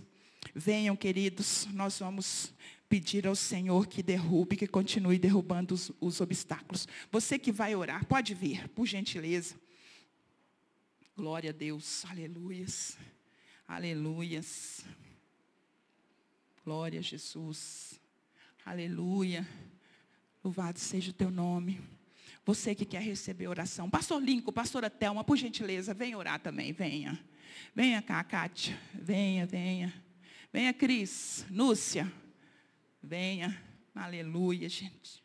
Venham, 0.54 0.93
queridos, 0.93 1.69
nós 1.71 1.97
vamos 1.99 2.54
pedir 2.89 3.25
ao 3.25 3.36
Senhor 3.36 3.88
que 3.88 4.04
derrube, 4.04 4.58
que 4.58 4.67
continue 4.67 5.17
derrubando 5.17 5.73
os, 5.73 5.89
os 6.01 6.19
obstáculos. 6.19 6.86
Você 7.10 7.39
que 7.39 7.54
vai 7.54 7.78
orar, 7.78 8.06
pode 8.06 8.34
vir, 8.34 8.67
por 8.75 8.86
gentileza. 8.86 9.56
Glória 11.15 11.51
a 11.51 11.54
Deus, 11.54 12.04
aleluias, 12.04 12.97
aleluias. 13.65 14.84
Glória 16.62 16.99
a 16.99 17.01
Jesus, 17.01 18.01
aleluia. 18.65 19.47
Louvado 20.43 20.78
seja 20.78 21.12
o 21.12 21.13
teu 21.13 21.32
nome. 21.32 21.80
Você 22.45 22.75
que 22.75 22.84
quer 22.84 23.01
receber 23.01 23.47
oração. 23.47 23.89
Pastor 23.89 24.21
Lincoln, 24.21 24.51
pastora 24.51 24.89
Thelma, 24.89 25.23
por 25.23 25.38
gentileza, 25.38 25.93
venha 25.93 26.17
orar 26.17 26.38
também, 26.41 26.73
venha. 26.73 27.17
Venha 27.73 28.01
cá, 28.01 28.21
Kátia, 28.21 28.78
venha, 28.93 29.45
venha. 29.45 29.93
Venha, 30.51 30.73
Cris, 30.73 31.45
Núcia, 31.49 32.12
venha. 33.01 33.58
Aleluia, 33.95 34.67
gente. 34.67 35.24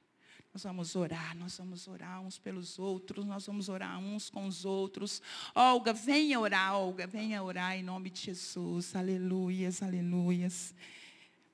Nós 0.53 0.65
vamos 0.65 0.97
orar, 0.97 1.37
nós 1.37 1.57
vamos 1.59 1.87
orar 1.87 2.21
uns 2.21 2.37
pelos 2.37 2.77
outros, 2.77 3.25
nós 3.25 3.47
vamos 3.47 3.69
orar 3.69 4.01
uns 4.01 4.29
com 4.29 4.47
os 4.47 4.65
outros. 4.65 5.23
Olga, 5.55 5.93
venha 5.93 6.41
orar, 6.41 6.75
Olga, 6.75 7.07
venha 7.07 7.41
orar 7.41 7.77
em 7.77 7.85
nome 7.85 8.11
de 8.11 8.21
Jesus. 8.23 8.97
Aleluias, 8.97 9.81
aleluias. 9.81 10.75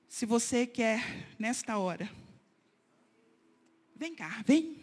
Se 0.07 0.25
você 0.25 0.65
quer, 0.65 1.27
nesta 1.37 1.77
hora, 1.77 2.09
vem 3.95 4.15
cá, 4.15 4.43
vem. 4.43 4.75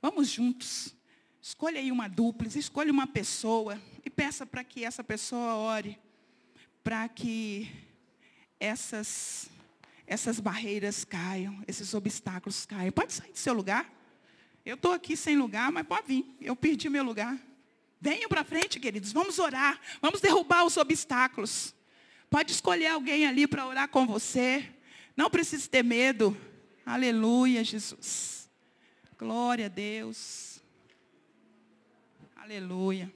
Vamos 0.00 0.28
juntos. 0.28 0.94
Escolha 1.42 1.80
aí 1.80 1.90
uma 1.90 2.06
dupla, 2.06 2.46
escolha 2.46 2.92
uma 2.92 3.06
pessoa 3.06 3.82
e 4.04 4.08
peça 4.08 4.46
para 4.46 4.62
que 4.62 4.84
essa 4.84 5.02
pessoa 5.02 5.56
ore, 5.56 5.98
para 6.84 7.08
que 7.08 7.68
essas 8.60 9.50
essas 10.06 10.38
barreiras 10.38 11.04
caiam, 11.04 11.62
esses 11.66 11.94
obstáculos 11.94 12.66
caiam. 12.66 12.92
Pode 12.92 13.12
sair 13.12 13.32
do 13.32 13.38
seu 13.38 13.54
lugar. 13.54 13.90
Eu 14.64 14.74
estou 14.74 14.92
aqui 14.92 15.16
sem 15.16 15.36
lugar, 15.36 15.70
mas 15.72 15.86
pode 15.86 16.06
vir. 16.06 16.36
Eu 16.40 16.56
perdi 16.56 16.88
meu 16.88 17.04
lugar. 17.04 17.38
Venham 18.00 18.28
para 18.28 18.44
frente, 18.44 18.78
queridos. 18.78 19.12
Vamos 19.12 19.38
orar. 19.38 19.80
Vamos 20.00 20.20
derrubar 20.20 20.64
os 20.64 20.76
obstáculos. 20.76 21.74
Pode 22.28 22.52
escolher 22.52 22.88
alguém 22.88 23.26
ali 23.26 23.46
para 23.46 23.66
orar 23.66 23.88
com 23.88 24.06
você. 24.06 24.68
Não 25.16 25.30
precisa 25.30 25.68
ter 25.68 25.82
medo. 25.82 26.36
Aleluia, 26.84 27.62
Jesus. 27.64 28.50
Glória 29.18 29.66
a 29.66 29.68
Deus. 29.68 30.60
Aleluia. 32.36 33.10